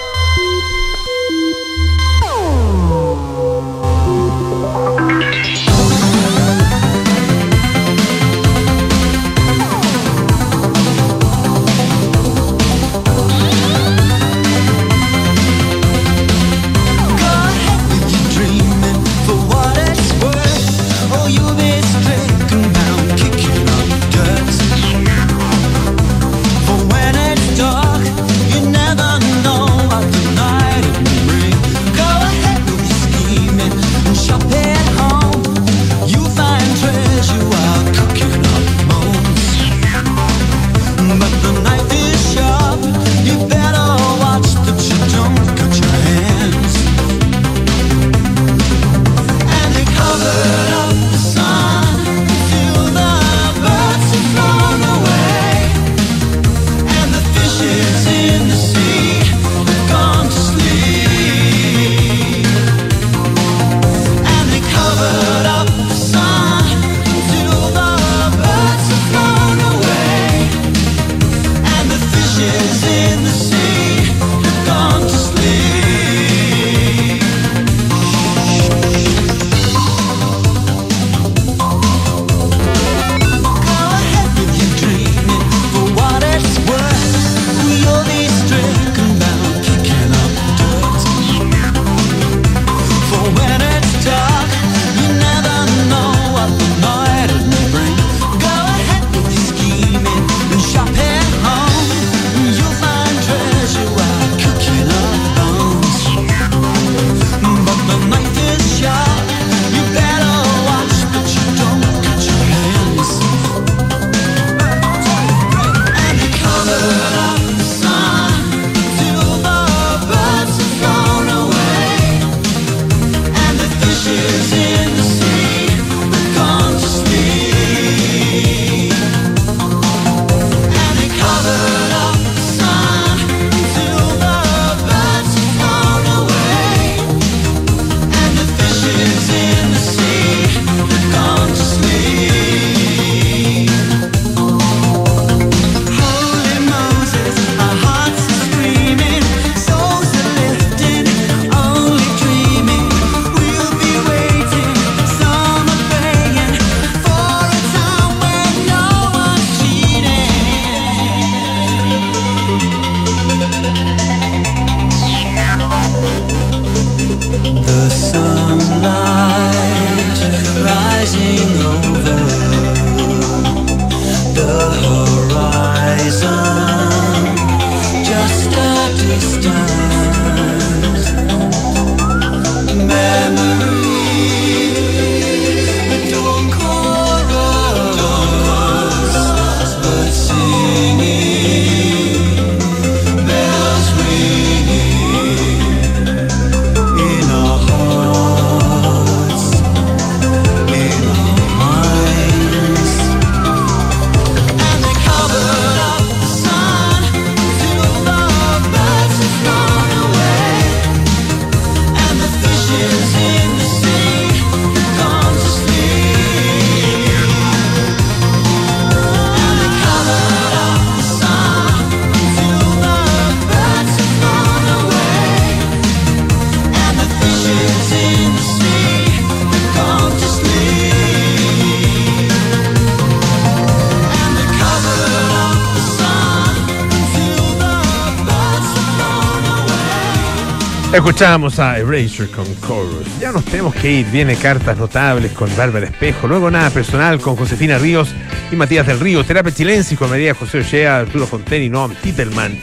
[241.05, 243.18] Escuchamos a Erasure con Chorus.
[243.18, 244.07] Ya nos tenemos que ir.
[244.07, 246.28] Viene cartas notables con Bárbara Espejo.
[246.28, 248.14] Luego nada personal con Josefina Ríos
[248.53, 249.24] y Matías del Río.
[249.24, 252.57] Terapia Chilensis con María José Ochea, Arturo Fonten y Noam Titelman.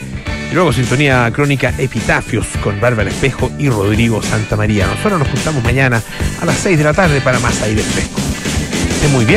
[0.50, 4.86] Y luego sintonía crónica Epitafios con Bárbara Espejo y Rodrigo Santa María.
[4.86, 6.02] Nosotros nos juntamos mañana
[6.40, 8.20] a las 6 de la tarde para más aire fresco.
[8.88, 9.28] Esté muy bien.